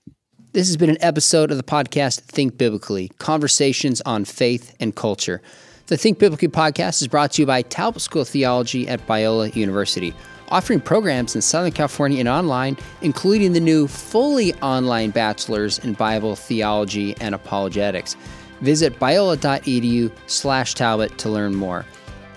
This 0.53 0.67
has 0.69 0.79
been 0.79 0.91
an 0.91 1.03
episode 1.03 1.51
of 1.51 1.59
the 1.59 1.63
podcast 1.63 2.21
Think 2.21 2.57
Biblically 2.57 3.11
Conversations 3.19 4.01
on 4.07 4.25
Faith 4.25 4.75
and 4.81 4.97
Culture. 4.97 5.43
The 5.89 5.99
Think 5.99 6.19
Biblically 6.19 6.49
podcast 6.49 7.03
is 7.03 7.09
brought 7.09 7.33
to 7.33 7.43
you 7.43 7.47
by 7.47 7.61
Talbot 7.61 8.01
School 8.01 8.23
of 8.23 8.29
Theology 8.29 8.89
at 8.89 9.07
Biola 9.07 9.55
University 9.55 10.15
offering 10.49 10.81
programs 10.81 11.35
in 11.35 11.43
Southern 11.43 11.73
California 11.73 12.21
and 12.21 12.29
online, 12.29 12.77
including 13.03 13.53
the 13.53 13.61
new 13.61 13.87
fully 13.87 14.55
online 14.55 15.11
bachelor's 15.11 15.79
in 15.81 15.95
Bible 15.95 16.37
theology 16.37 17.17
and 17.21 17.35
apologetics. 17.35 18.17
Visit 18.61 18.99
biola.edu 18.99 20.11
slash 20.27 20.75
Talbot 20.75 21.19
to 21.19 21.29
learn 21.29 21.55
more. 21.55 21.85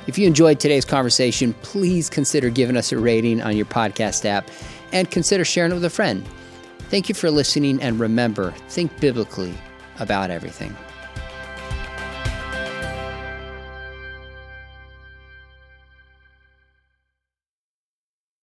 If 0.08 0.17
you 0.17 0.26
enjoyed 0.26 0.60
today's 0.60 0.86
conversation, 0.86 1.54
please 1.62 2.10
consider 2.10 2.50
giving 2.50 2.78
us 2.78 2.91
a 2.91 2.98
rating 2.98 3.41
on 3.41 3.56
your 3.56 3.67
podcast 3.67 4.26
app 4.26 4.50
and 4.91 5.10
consider 5.12 5.45
sharing 5.45 5.72
it 5.72 5.76
with 5.76 5.86
a 5.86 5.89
friend. 5.89 6.28
Thank 6.89 7.10
you 7.10 7.15
for 7.15 7.30
listening, 7.30 7.80
and 7.82 8.00
remember, 8.00 8.52
think 8.69 9.00
biblically 9.00 9.54
about 10.00 10.32
everything. 10.32 10.76